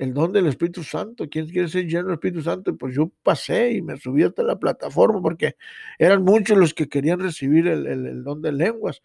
el 0.00 0.14
don 0.14 0.32
del 0.32 0.46
Espíritu 0.46 0.82
Santo. 0.82 1.28
¿Quién 1.30 1.46
quiere 1.46 1.68
ser 1.68 1.86
lleno 1.86 2.04
del 2.04 2.14
Espíritu 2.14 2.40
Santo? 2.40 2.74
Pues 2.74 2.94
yo 2.94 3.12
pasé 3.22 3.72
y 3.74 3.82
me 3.82 3.98
subí 3.98 4.22
hasta 4.22 4.42
la 4.42 4.58
plataforma 4.58 5.20
porque 5.20 5.56
eran 5.98 6.24
muchos 6.24 6.56
los 6.56 6.72
que 6.72 6.88
querían 6.88 7.20
recibir 7.20 7.68
el, 7.68 8.24
don 8.24 8.40
de 8.40 8.50
lenguas. 8.50 9.02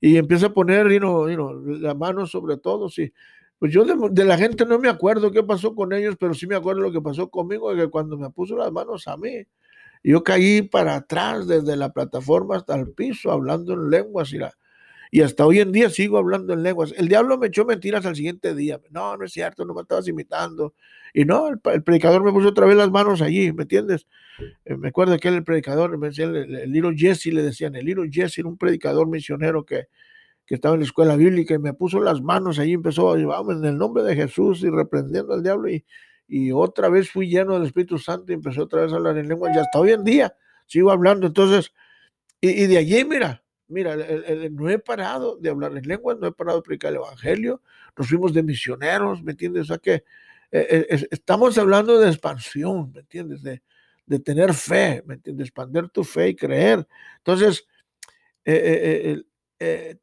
Y 0.00 0.16
empieza 0.18 0.46
a 0.46 0.54
poner 0.54 0.86
la 1.02 1.94
mano 1.94 2.26
sobre 2.26 2.58
todos. 2.58 2.96
Y 3.00 3.12
pues 3.58 3.72
yo 3.72 3.84
de, 3.84 4.24
la 4.24 4.38
gente 4.38 4.64
no 4.66 4.78
me 4.78 4.88
acuerdo 4.88 5.32
qué 5.32 5.42
pasó 5.42 5.74
con 5.74 5.92
ellos, 5.92 6.14
pero 6.18 6.32
sí 6.32 6.46
me 6.46 6.54
acuerdo 6.54 6.82
lo 6.82 6.92
que 6.92 7.00
pasó 7.00 7.28
conmigo, 7.28 7.74
que 7.74 7.88
cuando 7.88 8.16
me 8.16 8.30
puso 8.30 8.56
las 8.56 8.70
manos 8.70 9.08
a 9.08 9.16
mí, 9.16 9.44
yo 10.04 10.22
caí 10.22 10.62
para 10.62 10.94
atrás 10.94 11.48
desde 11.48 11.74
la 11.74 11.92
plataforma 11.92 12.56
hasta 12.56 12.76
el 12.76 12.92
piso 12.92 13.32
hablando 13.32 13.72
en 13.72 13.90
lenguas 13.90 14.32
y 14.32 14.38
la, 14.38 14.54
y 15.10 15.22
hasta 15.22 15.46
hoy 15.46 15.60
en 15.60 15.72
día 15.72 15.90
sigo 15.90 16.18
hablando 16.18 16.52
en 16.52 16.62
lenguas. 16.62 16.92
El 16.96 17.08
diablo 17.08 17.38
me 17.38 17.48
echó 17.48 17.64
mentiras 17.64 18.04
al 18.06 18.16
siguiente 18.16 18.54
día. 18.54 18.80
No, 18.90 19.16
no 19.16 19.24
es 19.24 19.32
cierto, 19.32 19.64
no 19.64 19.74
me 19.74 19.82
estabas 19.82 20.08
imitando. 20.08 20.74
Y 21.14 21.24
no, 21.24 21.48
el, 21.48 21.60
predicador 21.60 22.22
me 22.22 22.32
puso 22.32 22.48
otra 22.48 22.66
vez 22.66 22.76
las 22.76 22.90
manos 22.90 23.22
allí, 23.22 23.52
¿me 23.52 23.62
entiendes? 23.62 24.06
Eh, 24.64 24.76
me 24.76 24.88
acuerdo 24.88 25.16
que 25.18 25.28
el 25.28 25.44
predicador, 25.44 25.96
me 25.96 26.08
decía, 26.08 26.26
el, 26.26 26.54
el, 26.54 26.72
Little 26.72 26.94
Jesse, 26.96 27.26
le 27.26 27.42
decían, 27.42 27.74
el 27.74 27.86
Little 27.86 28.10
Jesse 28.12 28.38
era 28.38 28.48
un 28.48 28.58
predicador 28.58 29.08
misionero 29.08 29.64
que, 29.64 29.84
que 30.44 30.54
estaba 30.54 30.74
en 30.74 30.80
la 30.80 30.86
escuela 30.86 31.16
bíblica 31.16 31.54
y 31.54 31.58
me 31.58 31.72
puso 31.72 32.00
las 32.00 32.20
manos 32.20 32.58
allí, 32.58 32.74
empezó, 32.74 33.16
vamos, 33.26 33.56
en 33.56 33.64
el 33.64 33.78
nombre 33.78 34.02
de 34.02 34.14
Jesús 34.14 34.62
y 34.62 34.68
reprendiendo 34.68 35.32
al 35.32 35.42
diablo 35.42 35.70
y, 35.70 35.84
y 36.28 36.52
otra 36.52 36.88
vez 36.88 37.10
fui 37.10 37.28
lleno 37.28 37.54
del 37.54 37.64
Espíritu 37.64 37.98
Santo 37.98 38.32
y 38.32 38.34
empezó 38.34 38.64
otra 38.64 38.82
vez 38.82 38.92
a 38.92 38.96
hablar 38.96 39.16
en 39.16 39.28
lenguas 39.28 39.54
y 39.54 39.58
hasta 39.58 39.78
hoy 39.78 39.92
en 39.92 40.04
día 40.04 40.34
sigo 40.66 40.90
hablando. 40.90 41.26
Entonces, 41.26 41.72
y, 42.40 42.50
y 42.50 42.66
de 42.66 42.78
allí, 42.78 43.04
mira, 43.04 43.42
Mira, 43.68 43.96
no 44.50 44.70
he 44.70 44.78
parado 44.78 45.36
de 45.36 45.50
hablar 45.50 45.76
en 45.76 45.86
lenguas, 45.86 46.18
no 46.18 46.28
he 46.28 46.32
parado 46.32 46.58
de 46.58 46.62
predicar 46.62 46.92
el 46.92 46.98
Evangelio, 46.98 47.60
nos 47.96 48.08
fuimos 48.08 48.32
de 48.32 48.42
misioneros, 48.42 49.22
¿me 49.22 49.32
entiendes? 49.32 49.62
O 49.62 49.66
sea 49.66 49.78
que 49.78 50.04
eh, 50.52 50.86
eh, 50.88 51.08
estamos 51.10 51.58
hablando 51.58 51.98
de 51.98 52.08
expansión, 52.08 52.92
¿me 52.92 53.00
entiendes? 53.00 53.42
De, 53.42 53.60
tener 54.20 54.54
fe, 54.54 55.02
¿me 55.04 55.14
entiendes? 55.14 55.48
Expander 55.48 55.88
tu 55.88 56.04
fe 56.04 56.28
y 56.28 56.36
creer. 56.36 56.86
Entonces, 57.18 57.66
eh, 58.44 59.24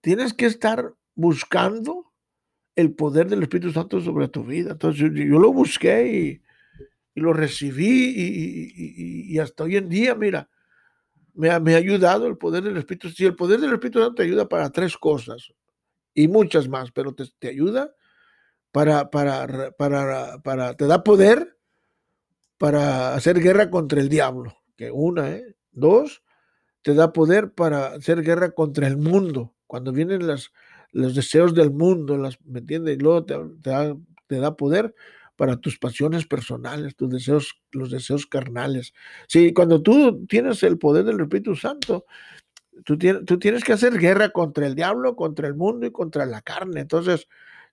tienes 0.02 0.34
que 0.34 0.45
estar 0.45 0.93
buscando 1.15 2.12
el 2.76 2.93
poder 2.93 3.30
del 3.30 3.43
Espíritu 3.43 3.71
Santo 3.71 4.02
sobre 4.02 4.28
tu 4.28 4.43
vida. 4.43 4.71
Entonces, 4.71 5.10
yo, 5.13 5.39
lo 5.39 5.54
busqué 5.54 6.08
y, 6.08 6.41
lo 7.15 7.32
recibí 7.32 8.12
y 9.30 9.38
hasta 9.38 9.63
hoy 9.63 9.78
en 9.78 9.88
día, 9.88 10.15
mira, 10.15 10.49
me 11.33 11.49
ha, 11.49 11.59
me 11.59 11.75
ha 11.75 11.77
ayudado 11.77 12.27
el 12.27 12.37
poder 12.37 12.63
del 12.63 12.77
Espíritu 12.77 13.09
Si 13.09 13.25
el 13.25 13.35
poder 13.35 13.59
del 13.59 13.73
Espíritu 13.73 13.99
Santo 13.99 14.15
te 14.15 14.23
ayuda 14.23 14.47
para 14.47 14.69
tres 14.71 14.97
cosas 14.97 15.53
y 16.13 16.27
muchas 16.27 16.67
más, 16.67 16.91
pero 16.91 17.13
te, 17.13 17.25
te 17.39 17.49
ayuda 17.49 17.93
para, 18.71 19.09
para, 19.09 19.71
para, 19.77 20.39
para, 20.39 20.73
te 20.75 20.85
da 20.87 21.03
poder 21.03 21.57
para 22.57 23.13
hacer 23.15 23.39
guerra 23.39 23.69
contra 23.69 23.99
el 23.99 24.09
diablo, 24.09 24.57
que 24.75 24.91
una, 24.91 25.31
¿eh? 25.31 25.55
Dos, 25.71 26.23
te 26.81 26.93
da 26.93 27.13
poder 27.13 27.53
para 27.53 27.87
hacer 27.87 28.21
guerra 28.21 28.51
contra 28.51 28.87
el 28.87 28.97
mundo. 28.97 29.55
Cuando 29.67 29.91
vienen 29.91 30.27
las, 30.27 30.51
los 30.91 31.15
deseos 31.15 31.55
del 31.55 31.71
mundo, 31.71 32.17
las, 32.17 32.39
¿me 32.45 32.59
entiendes? 32.59 32.95
Y 32.95 32.99
luego 32.99 33.25
te, 33.25 33.35
da, 33.59 33.95
te 34.27 34.39
da 34.39 34.55
poder 34.55 34.93
para 35.35 35.57
tus 35.57 35.77
pasiones 35.77 36.25
personales, 36.25 36.95
tus 36.95 37.09
deseos, 37.09 37.59
los 37.71 37.91
deseos 37.91 38.27
carnales. 38.27 38.93
Sí, 39.27 39.53
cuando 39.53 39.81
tú 39.81 40.25
tienes 40.27 40.63
el 40.63 40.77
poder 40.77 41.05
del 41.05 41.19
Espíritu 41.19 41.55
Santo, 41.55 42.05
tú 42.85 42.97
tienes, 42.97 43.63
que 43.63 43.73
hacer 43.73 43.97
guerra 43.97 44.29
contra 44.29 44.67
el 44.67 44.75
diablo, 44.75 45.15
contra 45.15 45.47
el 45.47 45.55
mundo 45.55 45.85
y 45.85 45.91
contra 45.91 46.25
la 46.25 46.41
carne. 46.41 46.81
Entonces, 46.81 47.27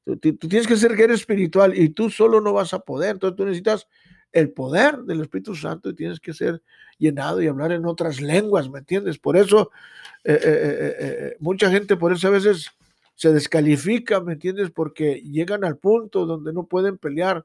tú, 0.05 0.17
tienes 0.19 0.67
que 0.67 0.75
hacer 0.75 0.97
guerra 0.97 1.15
espiritual 1.15 1.77
y 1.77 1.91
tú 1.91 2.11
solo 2.11 2.41
no 2.41 2.53
vas 2.53 2.75
a 2.75 2.81
poder. 2.81 3.13
Entonces, 3.13 3.37
tú 3.37 3.45
necesitas 3.45 3.89
el 4.33 4.53
poder 4.53 4.99
del 4.99 5.23
Espíritu 5.23 5.55
Santo 5.55 5.91
y 5.91 5.95
tienes 5.95 6.21
que 6.21 6.33
ser 6.33 6.63
llenado 6.99 7.43
y 7.43 7.49
hablar 7.49 7.73
en 7.73 7.87
otras 7.87 8.21
lenguas, 8.21 8.71
¿me 8.71 8.79
entiendes? 8.79 9.19
Por 9.19 9.37
eso, 9.37 9.71
eh, 10.25 10.39
eh, 10.43 10.97
eh, 10.99 11.37
mucha 11.41 11.71
gente, 11.71 11.97
por 11.97 12.13
eso 12.13 12.29
a 12.29 12.31
veces 12.31 12.71
se 13.21 13.35
descalifica, 13.35 14.23
¿me 14.23 14.33
entiendes? 14.33 14.71
Porque 14.71 15.17
llegan 15.17 15.63
al 15.63 15.77
punto 15.77 16.25
donde 16.25 16.55
no 16.55 16.65
pueden 16.65 16.97
pelear 16.97 17.45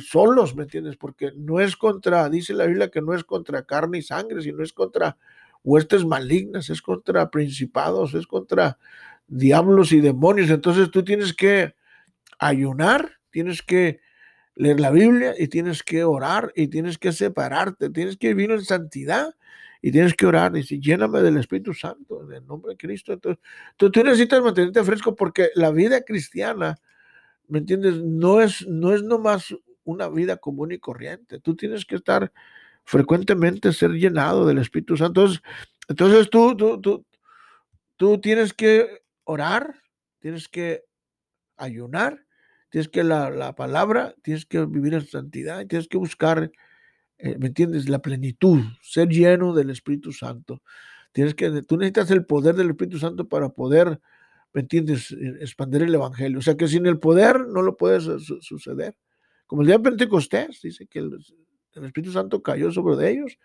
solos, 0.00 0.56
¿me 0.56 0.64
entiendes? 0.64 0.96
Porque 0.96 1.30
no 1.36 1.60
es 1.60 1.76
contra, 1.76 2.28
dice 2.28 2.54
la 2.54 2.66
Biblia 2.66 2.90
que 2.90 3.00
no 3.00 3.14
es 3.14 3.22
contra 3.22 3.62
carne 3.62 3.98
y 3.98 4.02
sangre, 4.02 4.42
sino 4.42 4.64
es 4.64 4.72
contra 4.72 5.16
huestes 5.62 6.04
malignas, 6.04 6.70
es 6.70 6.82
contra 6.82 7.30
principados, 7.30 8.14
es 8.14 8.26
contra 8.26 8.76
diablos 9.28 9.92
y 9.92 10.00
demonios. 10.00 10.50
Entonces 10.50 10.90
tú 10.90 11.04
tienes 11.04 11.34
que 11.34 11.76
ayunar, 12.40 13.20
tienes 13.30 13.62
que 13.62 14.00
leer 14.56 14.80
la 14.80 14.90
Biblia 14.90 15.34
y 15.38 15.46
tienes 15.46 15.84
que 15.84 16.02
orar 16.02 16.52
y 16.56 16.66
tienes 16.66 16.98
que 16.98 17.12
separarte, 17.12 17.90
tienes 17.90 18.16
que 18.16 18.34
vivir 18.34 18.50
en 18.50 18.64
santidad 18.64 19.36
y 19.86 19.92
tienes 19.92 20.14
que 20.14 20.24
orar 20.24 20.52
y 20.56 20.60
decir, 20.60 20.80
lléname 20.80 21.20
del 21.20 21.36
Espíritu 21.36 21.74
Santo, 21.74 22.24
en 22.24 22.32
el 22.32 22.46
nombre 22.46 22.70
de 22.70 22.78
Cristo. 22.78 23.12
Entonces, 23.12 23.44
tú, 23.76 23.90
necesitas 24.02 24.42
mantenerte 24.42 24.82
fresco 24.82 25.14
porque 25.14 25.50
la 25.56 25.70
vida 25.72 26.00
cristiana, 26.00 26.76
¿me 27.48 27.58
entiendes? 27.58 27.96
No 28.02 28.40
es, 28.40 28.66
no 28.66 28.94
es 28.94 29.02
nomás 29.02 29.54
una 29.82 30.08
vida 30.08 30.38
común 30.38 30.72
y 30.72 30.78
corriente. 30.78 31.38
Tú 31.38 31.54
tienes 31.54 31.84
que 31.84 31.96
estar 31.96 32.32
frecuentemente, 32.84 33.74
ser 33.74 33.90
llenado 33.90 34.46
del 34.46 34.56
Espíritu 34.56 34.96
Santo. 34.96 35.20
Entonces, 35.20 35.42
entonces 35.86 36.30
tú, 36.30 36.56
tú, 36.56 36.80
tú, 36.80 37.04
tú 37.98 38.18
tienes 38.22 38.54
que 38.54 39.02
orar, 39.24 39.82
tienes 40.18 40.48
que 40.48 40.84
ayunar, 41.58 42.24
tienes 42.70 42.88
que 42.88 43.04
la, 43.04 43.28
la 43.28 43.54
palabra, 43.54 44.14
tienes 44.22 44.46
que 44.46 44.64
vivir 44.64 44.94
en 44.94 45.06
santidad, 45.06 45.66
tienes 45.66 45.88
que 45.88 45.98
buscar 45.98 46.50
eh, 47.18 47.36
¿me 47.38 47.48
entiendes? 47.48 47.88
La 47.88 48.00
plenitud, 48.00 48.60
ser 48.82 49.08
lleno 49.08 49.54
del 49.54 49.70
Espíritu 49.70 50.12
Santo. 50.12 50.62
Tienes 51.12 51.34
que, 51.34 51.62
tú 51.62 51.76
necesitas 51.76 52.10
el 52.10 52.26
poder 52.26 52.56
del 52.56 52.70
Espíritu 52.70 52.98
Santo 52.98 53.28
para 53.28 53.48
poder, 53.50 54.00
¿me 54.52 54.62
entiendes?, 54.62 55.12
e, 55.12 55.36
expandir 55.40 55.82
el 55.82 55.94
Evangelio. 55.94 56.38
O 56.38 56.42
sea 56.42 56.56
que 56.56 56.66
sin 56.66 56.86
el 56.86 56.98
poder 56.98 57.46
no 57.46 57.62
lo 57.62 57.76
puede 57.76 58.00
suceder. 58.00 58.96
Como 59.46 59.62
el 59.62 59.66
día 59.68 59.78
de 59.78 59.84
Pentecostés, 59.84 60.60
dice 60.62 60.86
que 60.86 60.98
el, 60.98 61.18
Espíritu 61.74 62.12
Santo 62.12 62.42
cayó 62.42 62.70
sobre 62.72 63.10
ellos, 63.10 63.38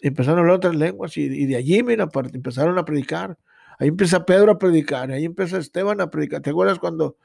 empezaron 0.00 0.38
a 0.38 0.42
hablar 0.42 0.56
otras 0.56 0.76
lenguas 0.76 1.16
y, 1.16 1.46
de 1.46 1.56
allí, 1.56 1.82
mira, 1.82 2.08
empezaron 2.32 2.78
a 2.78 2.84
predicar. 2.84 3.38
Ahí 3.78 3.88
empieza 3.88 4.24
Pedro 4.24 4.52
a 4.52 4.58
predicar, 4.58 5.10
ahí 5.10 5.24
empieza 5.24 5.58
Esteban 5.58 6.00
a 6.00 6.10
predicar. 6.10 6.42
¿Te 6.42 6.50
acuerdas 6.50 6.78
cuando, 6.78 7.18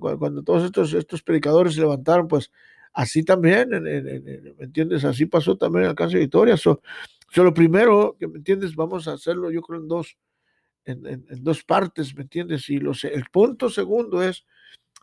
cuando 0.00 0.42
todos 0.42 0.64
estos, 0.64 0.94
estos 0.94 1.22
predicadores 1.22 1.74
se 1.74 1.80
levantaron? 1.80 2.28
Pues 2.28 2.50
así 2.94 3.22
también, 3.22 3.68
¿me 3.70 4.64
entiendes? 4.64 5.04
Así 5.04 5.26
pasó 5.26 5.56
también 5.56 5.86
en 5.86 5.94
caso 5.94 6.12
de 6.12 6.20
Victoria. 6.20 6.56
So, 6.56 6.80
lo 7.36 7.52
primero, 7.52 8.16
que 8.18 8.26
me 8.26 8.38
entiendes, 8.38 8.74
vamos 8.74 9.06
a 9.08 9.12
hacerlo 9.12 9.50
yo 9.50 9.60
creo 9.60 9.80
en 9.80 9.88
dos, 9.88 10.16
en, 10.84 11.24
dos 11.42 11.62
partes, 11.62 12.14
¿me 12.14 12.22
entiendes? 12.22 12.68
Y 12.70 12.78
los, 12.78 13.04
el 13.04 13.24
punto 13.30 13.68
segundo 13.68 14.22
es, 14.22 14.46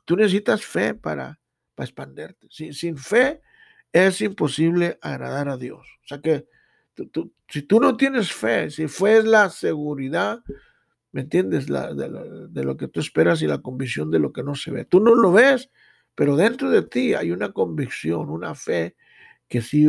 tú 0.06 0.16
necesitas 0.16 0.64
fe 0.64 0.94
para, 0.94 1.40
para 1.76 1.86
expanderte. 1.86 2.48
Sin, 2.50 2.74
sin 2.74 2.98
fe 2.98 3.42
es 3.92 4.22
imposible 4.22 4.98
agradar 5.02 5.50
a 5.50 5.58
Dios. 5.58 5.86
O 6.04 6.08
sea 6.08 6.22
que 6.22 6.48
si 7.50 7.62
tú 7.64 7.80
no 7.80 7.98
tienes 7.98 8.32
fe, 8.32 8.70
si 8.70 8.88
fe 8.88 9.24
la 9.24 9.50
seguridad, 9.50 10.42
¿Me 11.12 11.22
entiendes? 11.22 11.70
La, 11.70 11.94
de, 11.94 12.64
lo 12.64 12.78
que 12.78 12.88
tú 12.88 13.00
esperas 13.00 13.42
y 13.42 13.48
la 13.48 13.62
convicción 13.62 14.12
de 14.12 14.20
lo 14.20 14.32
que 14.32 14.44
no 14.44 14.56
se 14.56 14.72
ve. 14.72 14.86
Tú 14.86 15.02
no 15.02 15.14
lo 15.14 15.32
ves, 15.32 15.70
pero 16.16 16.36
dentro 16.36 16.70
de 16.70 16.84
ti 16.84 17.14
hay 17.14 17.32
una 17.32 17.52
convicción, 17.52 18.30
una 18.30 18.56
fe 18.56 18.96
que 19.48 19.62
sí, 19.62 19.86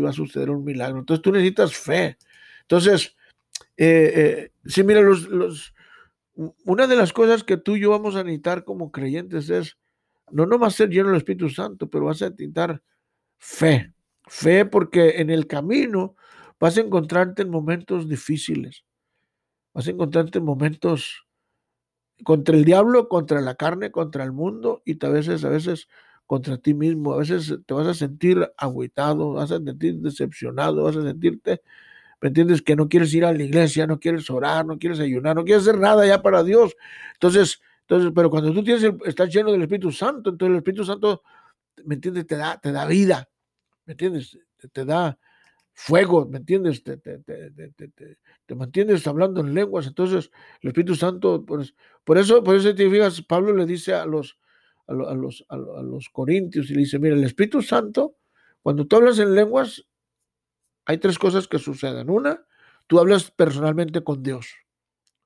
va 0.00 0.10
a 0.10 0.12
suceder 0.12 0.50
un 0.50 0.64
milagro. 0.64 0.98
Entonces 0.98 1.22
tú 1.22 1.32
necesitas 1.32 1.74
fe. 1.74 2.18
Entonces, 2.62 3.16
eh, 3.76 4.12
eh, 4.14 4.52
sí, 4.66 4.82
mira, 4.84 5.00
los, 5.00 5.28
los, 5.28 5.74
una 6.64 6.86
de 6.86 6.96
las 6.96 7.12
cosas 7.12 7.42
que 7.44 7.56
tú 7.56 7.76
y 7.76 7.80
yo 7.80 7.90
vamos 7.90 8.16
a 8.16 8.22
necesitar 8.24 8.64
como 8.64 8.92
creyentes 8.92 9.48
es, 9.50 9.78
no 10.30 10.46
nomás 10.46 10.74
ser 10.74 10.90
lleno 10.90 11.08
del 11.08 11.18
Espíritu 11.18 11.48
Santo, 11.48 11.88
pero 11.88 12.06
vas 12.06 12.20
a 12.22 12.30
necesitar 12.30 12.82
fe. 13.38 13.92
Fe 14.26 14.66
porque 14.66 15.20
en 15.20 15.30
el 15.30 15.46
camino 15.46 16.14
vas 16.60 16.76
a 16.76 16.82
encontrarte 16.82 17.42
en 17.42 17.50
momentos 17.50 18.08
difíciles 18.08 18.84
Vas 19.78 19.86
a 19.86 19.92
encontrarte 19.92 20.40
momentos 20.40 21.27
contra 22.24 22.56
el 22.56 22.64
diablo, 22.64 23.08
contra 23.08 23.40
la 23.40 23.54
carne, 23.54 23.90
contra 23.90 24.24
el 24.24 24.32
mundo 24.32 24.82
y 24.84 25.04
a 25.04 25.08
veces, 25.08 25.44
a 25.44 25.48
veces 25.48 25.88
contra 26.26 26.58
ti 26.58 26.74
mismo. 26.74 27.14
A 27.14 27.18
veces 27.18 27.58
te 27.66 27.74
vas 27.74 27.86
a 27.86 27.94
sentir 27.94 28.52
agüitado, 28.56 29.32
vas 29.34 29.50
a 29.50 29.58
sentir 29.58 29.96
decepcionado, 30.00 30.84
vas 30.84 30.96
a 30.96 31.02
sentirte, 31.02 31.62
¿me 32.20 32.28
entiendes? 32.28 32.62
Que 32.62 32.76
no 32.76 32.88
quieres 32.88 33.14
ir 33.14 33.24
a 33.24 33.32
la 33.32 33.42
iglesia, 33.42 33.86
no 33.86 34.00
quieres 34.00 34.30
orar, 34.30 34.66
no 34.66 34.78
quieres 34.78 35.00
ayunar, 35.00 35.36
no 35.36 35.44
quieres 35.44 35.62
hacer 35.62 35.80
nada 35.80 36.06
ya 36.06 36.22
para 36.22 36.42
Dios. 36.44 36.76
Entonces, 37.14 37.60
entonces 37.82 38.12
pero 38.14 38.30
cuando 38.30 38.52
tú 38.52 38.62
tienes 38.64 38.84
estás 39.06 39.30
lleno 39.34 39.52
del 39.52 39.62
Espíritu 39.62 39.92
Santo, 39.92 40.30
entonces 40.30 40.52
el 40.52 40.58
Espíritu 40.58 40.84
Santo, 40.84 41.22
¿me 41.84 41.94
entiendes? 41.96 42.26
Te 42.26 42.36
da, 42.36 42.58
te 42.60 42.72
da 42.72 42.86
vida, 42.86 43.28
¿me 43.86 43.92
entiendes? 43.92 44.38
te 44.72 44.84
da, 44.84 45.18
fuego, 45.78 46.26
¿me 46.26 46.38
entiendes? 46.38 46.82
Te, 46.82 46.96
te, 46.96 47.18
te, 47.20 47.46
te, 48.46 48.54
mantienes 48.56 49.06
hablando 49.06 49.40
en 49.40 49.54
lenguas. 49.54 49.86
Entonces, 49.86 50.32
el 50.60 50.70
Espíritu 50.70 50.96
Santo, 50.96 51.44
pues, 51.46 51.72
por 52.02 52.18
eso, 52.18 52.42
por 52.42 52.56
eso 52.56 52.74
te 52.74 52.90
fijas, 52.90 53.22
Pablo 53.22 53.54
le 53.54 53.64
dice 53.64 53.94
a 53.94 54.04
los, 54.04 54.40
a, 54.88 54.92
los, 54.92 55.46
a, 55.48 55.56
los 55.56 56.08
corintios 56.08 56.68
y 56.68 56.74
le 56.74 56.80
dice, 56.80 56.98
mira, 56.98 57.14
el 57.14 57.22
Espíritu 57.22 57.62
Santo, 57.62 58.16
cuando 58.60 58.88
tú 58.88 58.96
hablas 58.96 59.20
en 59.20 59.36
lenguas, 59.36 59.86
hay 60.84 60.98
tres 60.98 61.16
cosas 61.16 61.46
que 61.46 61.60
suceden. 61.60 62.10
Una, 62.10 62.44
tú 62.88 62.98
hablas 62.98 63.30
personalmente 63.30 64.02
con 64.02 64.20
Dios, 64.20 64.48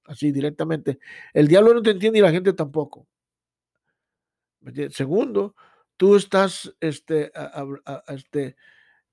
así 0.04 0.32
directamente. 0.32 0.98
El 1.32 1.48
diablo 1.48 1.72
no 1.72 1.80
te 1.80 1.92
entiende 1.92 2.18
y 2.18 2.22
la 2.22 2.30
gente 2.30 2.52
tampoco. 2.52 3.08
Segundo, 4.90 5.56
tú 5.96 6.14
estás 6.14 6.76
este, 6.78 7.32
este, 8.08 8.56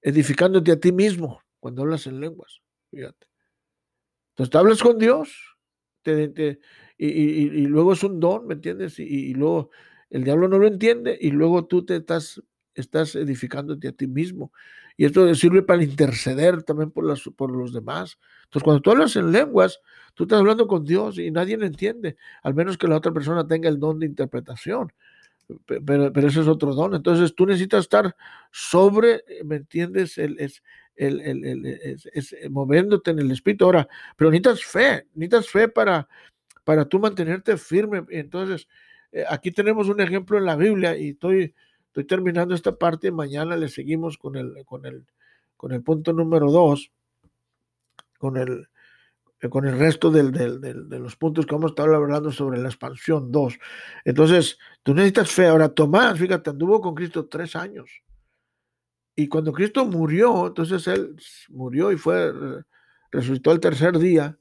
edificándote 0.02 0.72
a 0.72 0.80
ti 0.80 0.92
mismo 0.92 1.42
cuando 1.60 1.82
hablas 1.82 2.08
en 2.08 2.20
lenguas. 2.20 2.62
Fíjate. 2.92 3.28
Entonces, 4.32 4.52
te 4.52 4.58
hablas 4.58 4.82
con 4.82 4.98
Dios 4.98 5.58
y, 6.98 7.68
luego 7.68 7.94
es 7.94 8.04
un 8.04 8.20
don, 8.20 8.48
¿me 8.48 8.54
entiendes? 8.56 9.00
Y, 9.00 9.34
luego 9.34 9.70
el 10.10 10.24
diablo 10.24 10.48
no 10.48 10.58
lo 10.58 10.68
entiende 10.68 11.18
y 11.20 11.32
luego 11.32 11.66
tú 11.66 11.86
te 11.86 11.98
estás, 11.98 12.42
estás 12.74 13.16
edificándote 13.16 13.90
a 13.90 13.92
ti 13.92 14.08
mismo. 14.08 14.52
Y 14.98 15.06
esto 15.06 15.34
sirve 15.36 15.62
para 15.62 15.84
interceder 15.84 16.64
también 16.64 16.92
por, 16.92 17.06
por 17.36 17.52
los 17.52 17.74
demás. 17.74 18.18
Entonces, 18.46 18.64
cuando 18.64 18.82
tú 18.82 18.92
hablas 18.92 19.16
en 19.16 19.32
lenguas, 19.32 19.82
tú 20.14 20.24
estás 20.24 20.40
hablando 20.40 20.68
con 20.68 20.84
Dios 20.84 21.18
y 21.18 21.32
nadie 21.32 21.58
lo 21.58 21.66
entiende, 21.66 22.18
al 22.44 22.54
menos 22.54 22.78
que 22.78 22.88
la 22.88 22.98
otra 22.98 23.14
persona 23.14 23.48
tenga 23.48 23.70
el 23.70 23.80
don 23.80 24.00
de 24.00 24.08
interpretación 24.08 24.92
pero, 25.66 26.12
pero 26.14 26.28
ese 26.28 26.42
es 26.42 26.48
otro 26.48 26.74
don. 26.74 26.96
Entonces 26.96 27.34
tú 27.34 27.46
necesitas 27.46 27.82
estar 27.82 28.16
sobre, 28.52 29.24
¿me 29.44 29.58
entiendes? 29.58 30.18
El, 30.18 30.40
es, 30.40 30.64
el, 30.96 31.22
el, 31.22 31.66
es, 32.14 32.34
eh, 32.34 32.50
moviéndote 32.50 33.12
en 33.12 33.20
el 33.20 33.32
espíritu. 33.32 33.66
Ahora, 33.66 33.88
pero 34.16 34.30
necesitas 34.30 34.64
fe, 34.64 35.08
necesitas 35.14 35.50
fe 35.50 35.68
para, 35.68 36.08
para 36.64 36.86
tú 36.86 37.00
mantenerte 37.00 37.58
firme. 37.58 38.04
Entonces, 38.10 38.68
eh, 39.12 39.26
aquí 39.28 39.52
tenemos 39.52 39.90
un 39.90 40.00
ejemplo 40.02 40.38
en 40.38 40.46
la 40.46 40.56
Biblia 40.56 40.98
y 40.98 41.10
estoy, 41.10 41.56
estoy 41.88 42.04
terminando 42.06 42.54
esta 42.54 42.76
parte. 42.76 43.12
Mañana 43.12 43.56
le 43.56 43.70
seguimos 43.70 44.18
con 44.18 44.36
el, 44.36 44.66
con 44.66 44.86
el, 44.86 45.06
con 45.58 45.72
el 45.72 45.82
punto 45.82 46.14
número 46.14 46.52
dos, 46.52 46.92
con 48.18 48.38
el, 48.38 48.68
con 49.48 49.66
el 49.66 49.80
resto 49.80 50.12
de 50.12 51.00
los 51.00 51.16
puntos 51.16 51.46
que 51.46 51.56
vamos 51.56 51.70
a 51.70 51.74
estar 51.74 51.94
hablando 51.94 52.32
sobre 52.32 52.60
la 52.60 52.68
expansión 52.68 53.32
2. 53.32 53.58
Entonces, 54.04 54.58
tú 54.84 54.94
necesitas 54.94 55.32
fe. 55.32 55.48
Ahora, 55.48 55.70
Tomás, 55.70 56.20
fíjate, 56.20 56.50
anduvo 56.50 56.82
con 56.82 56.94
Cristo 56.94 57.28
tres 57.28 57.56
años. 57.56 57.90
Y 59.16 59.28
cuando 59.28 59.54
Cristo 59.54 59.86
murió, 59.86 60.48
entonces 60.48 60.88
él 60.88 61.16
murió 61.50 61.92
y 61.92 61.98
fue, 61.98 62.34
resucitó 63.12 63.52
el 63.52 63.62
tercer 63.62 63.98
día. 63.98 64.38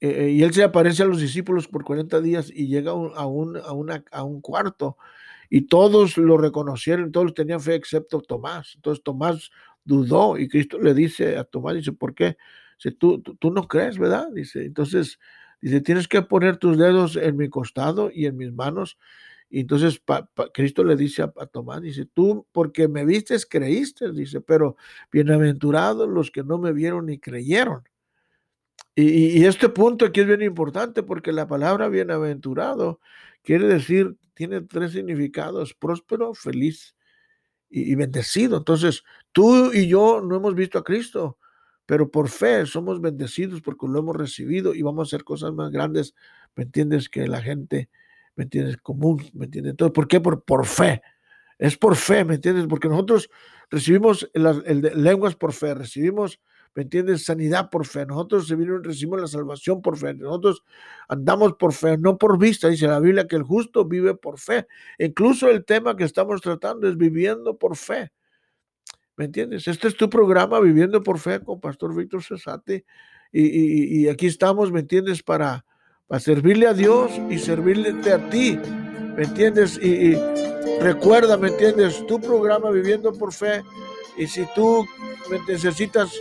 Eh, 0.00 0.26
eh, 0.26 0.30
y 0.30 0.42
él 0.42 0.52
se 0.52 0.62
aparece 0.62 1.02
a 1.02 1.06
los 1.06 1.20
discípulos 1.20 1.66
por 1.66 1.84
40 1.84 2.20
días 2.20 2.50
y 2.54 2.68
llega 2.68 2.90
a 2.90 2.94
un, 3.26 3.56
a 3.56 4.22
un 4.24 4.40
cuarto. 4.42 4.98
Y 5.50 5.62
todos 5.62 6.18
lo 6.18 6.36
reconocieron, 6.36 7.12
todos 7.12 7.32
tenían 7.32 7.60
fe 7.60 7.74
excepto 7.74 8.20
Tomás. 8.20 8.72
Entonces 8.76 9.02
Tomás 9.02 9.50
dudó 9.84 10.36
y 10.36 10.48
Cristo 10.48 10.78
le 10.78 10.92
dice 10.92 11.38
a 11.38 11.44
Tomás, 11.44 11.76
dice, 11.76 11.92
¿por 11.92 12.14
qué? 12.14 12.36
Si 12.78 12.92
tú, 12.92 13.20
tú, 13.20 13.50
no 13.50 13.66
crees, 13.68 13.98
¿verdad? 13.98 14.28
Dice, 14.32 14.64
entonces, 14.64 15.18
dice, 15.60 15.80
tienes 15.80 16.08
que 16.08 16.22
poner 16.22 16.56
tus 16.56 16.78
dedos 16.78 17.16
en 17.16 17.36
mi 17.36 17.50
costado 17.50 18.10
y 18.12 18.26
en 18.26 18.36
mis 18.36 18.52
manos. 18.52 18.96
Y 19.50 19.60
entonces 19.60 20.00
Cristo 20.54 20.84
le 20.84 20.94
dice 20.94 21.22
a, 21.22 21.28
Tomás, 21.46 21.82
dice, 21.82 22.06
tú 22.06 22.46
porque 22.52 22.86
me 22.86 23.04
vistes, 23.04 23.46
creíste, 23.46 24.12
dice, 24.12 24.40
pero 24.40 24.76
bienaventurados 25.10 26.08
los 26.08 26.30
que 26.30 26.44
no 26.44 26.58
me 26.58 26.72
vieron 26.72 27.06
ni 27.06 27.18
creyeron. 27.18 27.82
Y, 28.94 29.40
y, 29.40 29.44
este 29.44 29.68
punto 29.68 30.04
aquí 30.06 30.20
es 30.20 30.26
bien 30.26 30.42
importante 30.42 31.02
porque 31.02 31.32
la 31.32 31.46
palabra 31.46 31.88
bienaventurado 31.88 33.00
quiere 33.42 33.66
decir, 33.66 34.16
tiene 34.34 34.60
tres 34.60 34.92
significados, 34.92 35.74
próspero, 35.74 36.34
feliz 36.34 36.94
y 37.70 37.94
bendecido. 37.94 38.58
Entonces, 38.58 39.04
tú 39.32 39.72
y 39.72 39.88
yo 39.88 40.20
no 40.20 40.36
hemos 40.36 40.54
visto 40.54 40.78
a 40.78 40.84
Cristo, 40.84 41.38
pero 41.88 42.10
por 42.10 42.28
fe 42.28 42.66
somos 42.66 43.00
bendecidos 43.00 43.62
porque 43.62 43.86
lo 43.88 44.00
hemos 44.00 44.14
recibido 44.14 44.74
y 44.74 44.82
vamos 44.82 45.08
a 45.08 45.08
hacer 45.08 45.24
cosas 45.24 45.54
más 45.54 45.70
grandes, 45.70 46.14
¿me 46.54 46.64
entiendes? 46.64 47.08
Que 47.08 47.26
la 47.26 47.40
gente, 47.40 47.88
¿me 48.36 48.44
entiendes? 48.44 48.76
Común, 48.76 49.24
¿me 49.32 49.46
entiendes? 49.46 49.70
Entonces, 49.70 49.94
¿por 49.94 50.06
qué? 50.06 50.20
Por, 50.20 50.44
por 50.44 50.66
fe. 50.66 51.00
Es 51.56 51.78
por 51.78 51.96
fe, 51.96 52.26
¿me 52.26 52.34
entiendes? 52.34 52.66
Porque 52.68 52.90
nosotros 52.90 53.30
recibimos 53.70 54.30
las 54.34 54.58
lenguas 54.66 55.34
por 55.34 55.54
fe, 55.54 55.72
recibimos, 55.72 56.42
¿me 56.74 56.82
entiendes? 56.82 57.24
Sanidad 57.24 57.70
por 57.70 57.86
fe. 57.86 58.04
Nosotros 58.04 58.50
recibimos 58.50 59.18
la 59.18 59.26
salvación 59.26 59.80
por 59.80 59.96
fe. 59.96 60.12
Nosotros 60.12 60.62
andamos 61.08 61.54
por 61.54 61.72
fe, 61.72 61.96
no 61.96 62.18
por 62.18 62.38
vista. 62.38 62.68
Dice 62.68 62.86
la 62.86 63.00
Biblia 63.00 63.26
que 63.26 63.36
el 63.36 63.44
justo 63.44 63.86
vive 63.86 64.14
por 64.14 64.38
fe. 64.38 64.66
Incluso 64.98 65.48
el 65.48 65.64
tema 65.64 65.96
que 65.96 66.04
estamos 66.04 66.42
tratando 66.42 66.86
es 66.86 66.98
viviendo 66.98 67.56
por 67.56 67.76
fe. 67.76 68.12
¿Me 69.18 69.24
entiendes? 69.24 69.66
Este 69.66 69.88
es 69.88 69.96
tu 69.96 70.08
programa 70.08 70.60
Viviendo 70.60 71.02
por 71.02 71.18
Fe 71.18 71.40
con 71.40 71.60
Pastor 71.60 71.92
Víctor 71.92 72.22
Cesate. 72.22 72.84
Y, 73.32 74.06
aquí 74.06 74.28
estamos, 74.28 74.70
¿me 74.70 74.78
entiendes? 74.78 75.24
Para, 75.24 75.64
servirle 76.20 76.68
a 76.68 76.72
Dios 76.72 77.10
y 77.28 77.36
servirle 77.38 77.90
a 78.12 78.30
ti. 78.30 78.56
¿Me 79.16 79.24
entiendes? 79.24 79.76
Y, 79.82 80.14
recuerda, 80.80 81.36
¿me 81.36 81.48
entiendes? 81.48 82.06
Tu 82.06 82.20
programa 82.20 82.70
Viviendo 82.70 83.12
por 83.12 83.32
Fe. 83.32 83.64
Y 84.16 84.28
si 84.28 84.46
tú 84.54 84.86
necesitas 85.48 86.12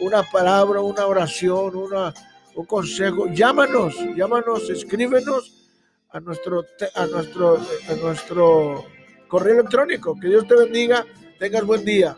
una 0.00 0.24
palabra, 0.24 0.80
una 0.80 1.06
oración, 1.06 1.76
una, 1.76 2.12
un 2.56 2.66
consejo, 2.66 3.28
llámanos, 3.32 3.94
llámanos, 4.16 4.68
escríbenos 4.70 5.70
a 6.08 6.18
nuestro, 6.18 6.64
a 6.96 7.06
nuestro, 7.06 7.58
a 7.58 7.94
nuestro 8.02 8.84
correo 9.28 9.60
electrónico. 9.60 10.18
Que 10.18 10.26
Dios 10.26 10.48
te 10.48 10.56
bendiga. 10.56 11.06
Tengas 11.38 11.64
buen 11.64 11.84
día. 11.84 12.16